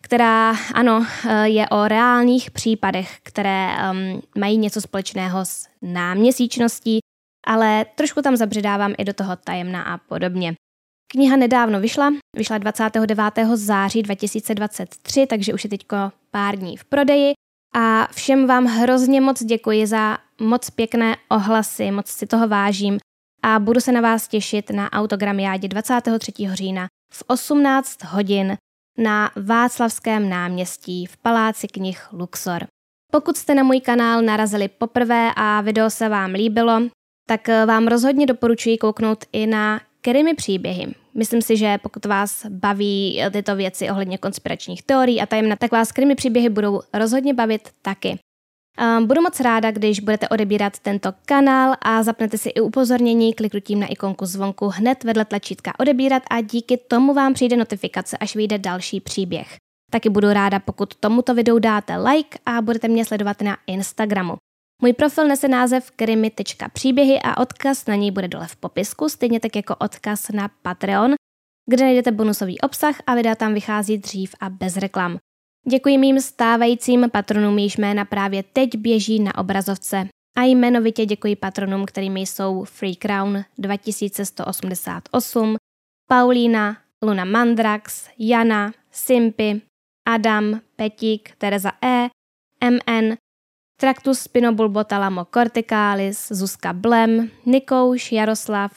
která, 0.02 0.56
ano, 0.74 1.06
je 1.42 1.68
o 1.68 1.88
reálných 1.88 2.50
případech, 2.50 3.18
které 3.22 3.68
um, 3.90 4.22
mají 4.38 4.58
něco 4.58 4.80
společného 4.80 5.44
s 5.44 5.66
náměsíčností, 5.82 6.98
ale 7.46 7.86
trošku 7.94 8.22
tam 8.22 8.36
zabředávám 8.36 8.94
i 8.98 9.04
do 9.04 9.12
toho 9.12 9.36
tajemna 9.36 9.82
a 9.82 9.98
podobně. 9.98 10.54
Kniha 11.12 11.36
nedávno 11.36 11.80
vyšla, 11.80 12.12
vyšla 12.36 12.58
29. 12.58 13.24
září 13.54 14.02
2023, 14.02 15.26
takže 15.26 15.54
už 15.54 15.64
je 15.64 15.70
teď 15.70 15.86
pár 16.30 16.56
dní 16.56 16.76
v 16.76 16.84
prodeji 16.84 17.32
a 17.74 18.06
všem 18.12 18.46
vám 18.46 18.64
hrozně 18.64 19.20
moc 19.20 19.42
děkuji 19.42 19.86
za 19.86 20.18
moc 20.40 20.70
pěkné 20.70 21.16
ohlasy, 21.28 21.90
moc 21.90 22.06
si 22.06 22.26
toho 22.26 22.48
vážím 22.48 22.98
a 23.42 23.58
budu 23.58 23.80
se 23.80 23.92
na 23.92 24.00
vás 24.00 24.28
těšit 24.28 24.70
na 24.70 24.92
autogramiádě 24.92 25.68
23. 25.68 26.32
října 26.52 26.86
v 27.12 27.24
18 27.26 28.04
hodin 28.04 28.56
na 28.98 29.30
Václavském 29.46 30.28
náměstí 30.28 31.06
v 31.06 31.16
Paláci 31.16 31.68
knih 31.68 32.08
Luxor. 32.12 32.66
Pokud 33.12 33.36
jste 33.36 33.54
na 33.54 33.62
můj 33.62 33.80
kanál 33.80 34.22
narazili 34.22 34.68
poprvé 34.68 35.32
a 35.36 35.60
video 35.60 35.90
se 35.90 36.08
vám 36.08 36.30
líbilo, 36.30 36.82
tak 37.30 37.48
eh, 37.48 37.66
vám 37.66 37.86
rozhodně 37.86 38.26
doporučuji 38.26 38.78
kouknout 38.78 39.24
i 39.32 39.46
na 39.46 39.80
Kerimy 40.00 40.34
příběhy. 40.34 40.94
Myslím 41.14 41.42
si, 41.42 41.56
že 41.56 41.78
pokud 41.82 42.06
vás 42.06 42.46
baví 42.48 43.22
eh, 43.22 43.30
tyto 43.30 43.56
věci 43.56 43.90
ohledně 43.90 44.18
konspiračních 44.18 44.82
teorií 44.82 45.20
a 45.20 45.26
tajemna, 45.26 45.56
tak 45.56 45.72
vás 45.72 45.92
Kerimy 45.92 46.14
příběhy 46.14 46.48
budou 46.48 46.80
rozhodně 46.94 47.34
bavit 47.34 47.68
taky. 47.82 48.18
Ehm, 48.78 49.06
budu 49.06 49.22
moc 49.22 49.40
ráda, 49.40 49.70
když 49.70 50.00
budete 50.00 50.28
odebírat 50.28 50.78
tento 50.78 51.12
kanál 51.24 51.74
a 51.82 52.02
zapnete 52.02 52.38
si 52.38 52.48
i 52.48 52.60
upozornění 52.60 53.34
kliknutím 53.34 53.80
na 53.80 53.86
ikonku 53.86 54.26
zvonku 54.26 54.68
hned 54.68 55.04
vedle 55.04 55.24
tlačítka 55.24 55.72
odebírat 55.78 56.22
a 56.30 56.40
díky 56.40 56.76
tomu 56.76 57.14
vám 57.14 57.34
přijde 57.34 57.56
notifikace, 57.56 58.16
až 58.18 58.36
vyjde 58.36 58.58
další 58.58 59.00
příběh. 59.00 59.56
Taky 59.90 60.08
budu 60.08 60.32
ráda, 60.32 60.58
pokud 60.58 60.94
tomuto 60.94 61.34
videu 61.34 61.58
dáte 61.58 61.96
like 61.96 62.38
a 62.46 62.62
budete 62.62 62.88
mě 62.88 63.04
sledovat 63.04 63.42
na 63.42 63.56
Instagramu. 63.66 64.36
Můj 64.80 64.92
profil 64.92 65.28
nese 65.28 65.48
název 65.48 65.90
krimi.příběhy 65.90 67.20
a 67.24 67.40
odkaz 67.40 67.86
na 67.86 67.94
něj 67.94 68.10
bude 68.10 68.28
dole 68.28 68.46
v 68.46 68.56
popisku, 68.56 69.08
stejně 69.08 69.40
tak 69.40 69.56
jako 69.56 69.76
odkaz 69.76 70.28
na 70.28 70.50
Patreon, 70.62 71.14
kde 71.70 71.84
najdete 71.84 72.12
bonusový 72.12 72.60
obsah 72.60 72.96
a 73.06 73.14
videa 73.14 73.34
tam 73.34 73.54
vychází 73.54 73.98
dřív 73.98 74.34
a 74.40 74.50
bez 74.50 74.76
reklam. 74.76 75.18
Děkuji 75.68 75.98
mým 75.98 76.20
stávajícím 76.20 77.10
patronům, 77.10 77.58
jejichž 77.58 77.76
jména 77.76 78.04
právě 78.04 78.42
teď 78.42 78.76
běží 78.76 79.20
na 79.20 79.38
obrazovce. 79.38 80.08
A 80.36 80.42
jmenovitě 80.42 81.06
děkuji 81.06 81.36
patronům, 81.36 81.86
kterými 81.86 82.20
jsou 82.20 82.64
Free 82.64 82.96
Crown 82.96 83.44
2188, 83.58 85.56
Paulína, 86.08 86.76
Luna 87.02 87.24
Mandrax, 87.24 88.08
Jana, 88.18 88.72
Simpy, 88.90 89.60
Adam, 90.08 90.60
Petík, 90.76 91.36
Tereza 91.38 91.72
E, 91.84 92.08
MN, 92.70 93.14
Tractus 93.80 94.18
spinobulbotalamo 94.22 95.24
corticalis, 95.24 96.28
Zuzka 96.32 96.72
Blem, 96.72 97.30
Nikouš, 97.44 98.12
Jaroslav, 98.12 98.70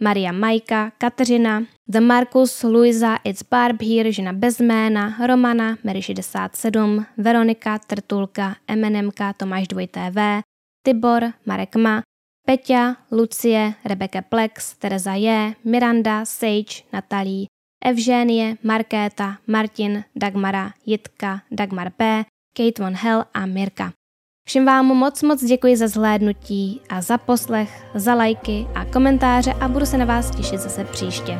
Maria 0.00 0.32
Majka, 0.32 0.90
Kateřina, 0.98 1.62
The 1.92 2.00
Marcus, 2.00 2.64
Luisa, 2.64 3.18
It's 3.24 3.42
Barb 3.50 3.82
here, 3.82 4.12
žena 4.12 4.32
bez 4.32 4.60
jména, 4.60 5.16
Romana, 5.26 5.76
Mary 5.84 6.02
67, 6.02 7.06
Veronika, 7.16 7.78
Trtulka, 7.78 8.56
MNMK, 8.76 9.20
Tomáš 9.36 9.66
2TV, 9.68 10.42
Tibor, 10.82 11.22
Marek 11.46 11.76
Ma, 11.76 12.02
Peťa, 12.46 12.96
Lucie, 13.10 13.74
Rebeke 13.84 14.22
Plex, 14.22 14.74
Tereza 14.78 15.14
J, 15.14 15.54
Miranda, 15.64 16.24
Sage, 16.24 16.84
Natalí, 16.92 17.46
Evženie, 17.84 18.56
Markéta, 18.62 19.36
Martin, 19.46 20.04
Dagmara, 20.16 20.72
Jitka, 20.86 21.40
Dagmar 21.50 21.90
P, 21.90 22.24
Kate 22.54 22.82
von 22.82 22.94
Hell 22.94 23.24
a 23.32 23.46
Mirka. 23.46 23.99
Všem 24.50 24.64
vám 24.64 24.86
moc 24.86 25.22
moc 25.22 25.44
děkuji 25.44 25.76
za 25.76 25.88
zhlédnutí 25.88 26.80
a 26.88 27.02
za 27.02 27.18
poslech, 27.18 27.84
za 27.94 28.14
lajky 28.14 28.66
a 28.74 28.84
komentáře 28.84 29.52
a 29.52 29.68
budu 29.68 29.86
se 29.86 29.98
na 29.98 30.04
vás 30.04 30.30
těšit 30.30 30.60
zase 30.60 30.84
příště. 30.84 31.38